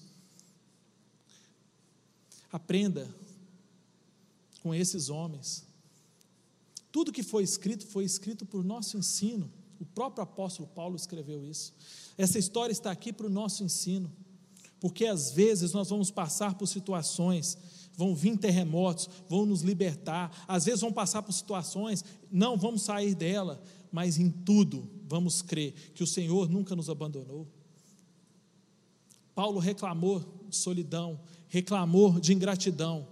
Aprenda 2.52 3.12
com 4.62 4.72
esses 4.72 5.08
homens. 5.08 5.64
Tudo 6.92 7.10
que 7.10 7.24
foi 7.24 7.42
escrito 7.42 7.88
foi 7.88 8.04
escrito 8.04 8.46
por 8.46 8.62
nosso 8.62 8.96
ensino. 8.96 9.57
O 9.80 9.84
próprio 9.84 10.22
apóstolo 10.22 10.68
Paulo 10.68 10.96
escreveu 10.96 11.44
isso. 11.44 11.74
Essa 12.16 12.38
história 12.38 12.72
está 12.72 12.90
aqui 12.90 13.12
para 13.12 13.26
o 13.26 13.30
nosso 13.30 13.62
ensino 13.62 14.10
porque 14.80 15.06
às 15.06 15.30
vezes 15.30 15.72
nós 15.72 15.90
vamos 15.90 16.10
passar 16.10 16.54
por 16.54 16.66
situações, 16.66 17.58
vão 17.94 18.14
vir 18.14 18.36
terremotos, 18.36 19.08
vão 19.28 19.44
nos 19.44 19.62
libertar, 19.62 20.44
às 20.46 20.64
vezes 20.64 20.80
vão 20.80 20.92
passar 20.92 21.22
por 21.22 21.32
situações, 21.32 22.04
não 22.30 22.56
vamos 22.56 22.82
sair 22.82 23.14
dela, 23.14 23.62
mas 23.90 24.18
em 24.18 24.30
tudo 24.30 24.88
vamos 25.06 25.42
crer 25.42 25.72
que 25.94 26.02
o 26.02 26.06
Senhor 26.06 26.48
nunca 26.48 26.76
nos 26.76 26.88
abandonou. 26.88 27.46
Paulo 29.34 29.58
reclamou 29.58 30.24
de 30.48 30.56
solidão, 30.56 31.20
reclamou 31.48 32.18
de 32.20 32.32
ingratidão, 32.32 33.06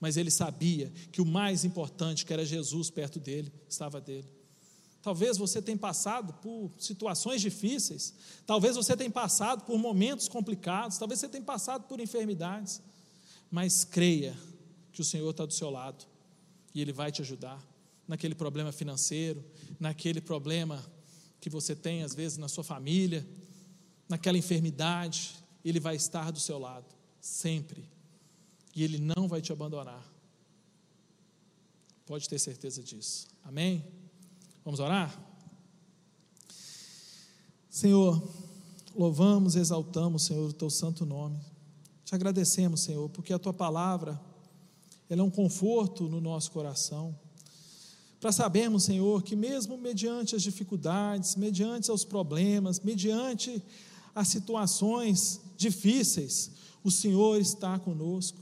mas 0.00 0.16
ele 0.16 0.30
sabia 0.30 0.92
que 1.10 1.20
o 1.20 1.26
mais 1.26 1.64
importante, 1.64 2.24
que 2.24 2.32
era 2.32 2.44
Jesus 2.44 2.90
perto 2.90 3.18
dele, 3.18 3.52
estava 3.68 4.00
dele. 4.00 4.28
Talvez 5.06 5.36
você 5.36 5.62
tenha 5.62 5.78
passado 5.78 6.32
por 6.42 6.68
situações 6.80 7.40
difíceis, 7.40 8.12
talvez 8.44 8.74
você 8.74 8.96
tenha 8.96 9.08
passado 9.08 9.62
por 9.64 9.78
momentos 9.78 10.26
complicados, 10.28 10.98
talvez 10.98 11.20
você 11.20 11.28
tenha 11.28 11.44
passado 11.44 11.84
por 11.84 12.00
enfermidades, 12.00 12.82
mas 13.48 13.84
creia 13.84 14.36
que 14.92 15.00
o 15.00 15.04
Senhor 15.04 15.30
está 15.30 15.46
do 15.46 15.52
seu 15.52 15.70
lado 15.70 16.04
e 16.74 16.80
Ele 16.80 16.92
vai 16.92 17.12
te 17.12 17.22
ajudar 17.22 17.64
naquele 18.08 18.34
problema 18.34 18.72
financeiro, 18.72 19.44
naquele 19.78 20.20
problema 20.20 20.84
que 21.40 21.48
você 21.48 21.76
tem 21.76 22.02
às 22.02 22.12
vezes 22.12 22.36
na 22.36 22.48
sua 22.48 22.64
família, 22.64 23.24
naquela 24.08 24.36
enfermidade, 24.36 25.36
Ele 25.64 25.78
vai 25.78 25.94
estar 25.94 26.32
do 26.32 26.40
seu 26.40 26.58
lado, 26.58 26.92
sempre. 27.20 27.88
e 28.74 28.82
Ele 28.82 28.98
não 28.98 29.28
vai 29.28 29.40
te 29.40 29.52
abandonar. 29.52 30.04
Pode 32.04 32.28
ter 32.28 32.40
certeza 32.40 32.82
disso. 32.82 33.28
Amém? 33.44 33.84
Vamos 34.66 34.80
orar? 34.80 35.16
Senhor, 37.70 38.20
louvamos, 38.96 39.54
exaltamos, 39.54 40.24
Senhor, 40.24 40.50
o 40.50 40.52
teu 40.52 40.68
santo 40.68 41.06
nome. 41.06 41.38
Te 42.04 42.16
agradecemos, 42.16 42.80
Senhor, 42.80 43.08
porque 43.10 43.32
a 43.32 43.38
tua 43.38 43.52
palavra 43.52 44.20
ela 45.08 45.20
é 45.20 45.24
um 45.24 45.30
conforto 45.30 46.08
no 46.08 46.20
nosso 46.20 46.50
coração. 46.50 47.16
Para 48.18 48.32
sabermos, 48.32 48.82
Senhor, 48.82 49.22
que 49.22 49.36
mesmo 49.36 49.78
mediante 49.78 50.34
as 50.34 50.42
dificuldades, 50.42 51.36
mediante 51.36 51.92
os 51.92 52.04
problemas, 52.04 52.80
mediante 52.80 53.62
as 54.16 54.26
situações 54.26 55.40
difíceis, 55.56 56.50
o 56.82 56.90
Senhor 56.90 57.40
está 57.40 57.78
conosco. 57.78 58.40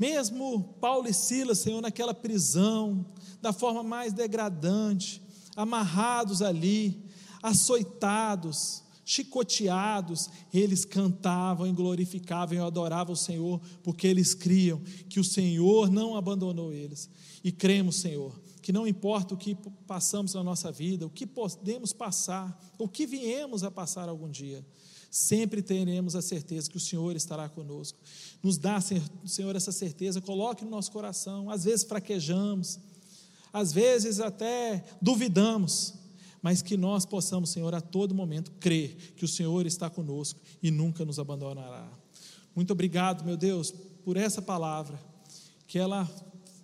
Mesmo 0.00 0.62
Paulo 0.80 1.06
e 1.06 1.12
Silas, 1.12 1.58
Senhor, 1.58 1.82
naquela 1.82 2.14
prisão, 2.14 3.04
da 3.42 3.52
forma 3.52 3.82
mais 3.82 4.14
degradante, 4.14 5.20
amarrados 5.54 6.40
ali, 6.40 7.04
açoitados, 7.42 8.82
chicoteados, 9.04 10.30
eles 10.54 10.86
cantavam 10.86 11.66
e 11.66 11.72
glorificavam 11.72 12.56
e 12.56 12.60
adoravam 12.60 13.12
o 13.12 13.16
Senhor, 13.16 13.60
porque 13.82 14.06
eles 14.06 14.32
criam 14.32 14.80
que 15.06 15.20
o 15.20 15.24
Senhor 15.24 15.90
não 15.90 16.16
abandonou 16.16 16.72
eles. 16.72 17.10
E 17.44 17.52
cremos, 17.52 17.96
Senhor, 17.96 18.34
que 18.62 18.72
não 18.72 18.86
importa 18.86 19.34
o 19.34 19.36
que 19.36 19.56
passamos 19.86 20.34
na 20.34 20.42
nossa 20.42 20.70
vida, 20.70 21.06
o 21.06 21.10
que 21.10 21.26
podemos 21.26 21.92
passar, 21.92 22.58
o 22.78 22.88
que 22.88 23.06
viemos 23.06 23.64
a 23.64 23.70
passar 23.70 24.08
algum 24.08 24.28
dia, 24.28 24.64
sempre 25.10 25.60
teremos 25.60 26.14
a 26.14 26.22
certeza 26.22 26.70
que 26.70 26.76
o 26.76 26.80
Senhor 26.80 27.16
estará 27.16 27.48
conosco. 27.48 27.98
Nos 28.42 28.58
dá, 28.58 28.80
Senhor, 28.80 29.56
essa 29.56 29.72
certeza, 29.72 30.20
coloque 30.20 30.64
no 30.64 30.70
nosso 30.70 30.92
coração. 30.92 31.50
Às 31.50 31.64
vezes 31.64 31.84
fraquejamos, 31.84 32.78
às 33.52 33.72
vezes 33.72 34.20
até 34.20 34.84
duvidamos, 35.02 35.94
mas 36.40 36.62
que 36.62 36.76
nós 36.76 37.04
possamos, 37.04 37.50
Senhor, 37.50 37.74
a 37.74 37.80
todo 37.80 38.14
momento 38.14 38.52
crer 38.52 39.14
que 39.16 39.24
o 39.24 39.28
Senhor 39.28 39.66
está 39.66 39.90
conosco 39.90 40.40
e 40.62 40.70
nunca 40.70 41.04
nos 41.04 41.18
abandonará. 41.18 41.90
Muito 42.54 42.72
obrigado, 42.72 43.24
meu 43.24 43.36
Deus, 43.36 43.72
por 44.04 44.16
essa 44.16 44.40
palavra, 44.40 44.98
que 45.66 45.78
ela 45.78 46.08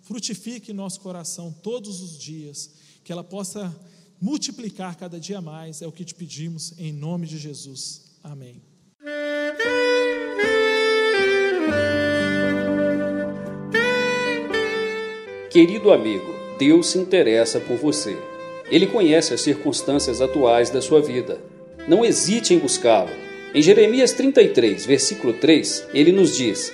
frutifique 0.07 0.71
nosso 0.71 1.01
coração 1.01 1.53
todos 1.61 2.01
os 2.01 2.17
dias, 2.17 2.71
que 3.03 3.11
ela 3.11 3.23
possa 3.23 3.75
multiplicar 4.21 4.97
cada 4.97 5.19
dia 5.19 5.41
mais, 5.41 5.81
é 5.81 5.87
o 5.87 5.91
que 5.91 6.05
te 6.05 6.15
pedimos, 6.15 6.73
em 6.77 6.93
nome 6.93 7.27
de 7.27 7.37
Jesus. 7.37 8.17
Amém. 8.23 8.61
Querido 15.51 15.91
amigo, 15.91 16.33
Deus 16.57 16.87
se 16.87 16.97
interessa 16.97 17.59
por 17.59 17.77
você. 17.77 18.17
Ele 18.69 18.87
conhece 18.87 19.33
as 19.33 19.41
circunstâncias 19.41 20.21
atuais 20.21 20.69
da 20.69 20.81
sua 20.81 21.01
vida. 21.01 21.41
Não 21.87 22.05
hesite 22.05 22.53
em 22.53 22.59
buscá-lo. 22.59 23.09
Em 23.53 23.61
Jeremias 23.61 24.13
33, 24.13 24.85
versículo 24.85 25.33
3, 25.33 25.87
ele 25.93 26.11
nos 26.11 26.35
diz: 26.35 26.73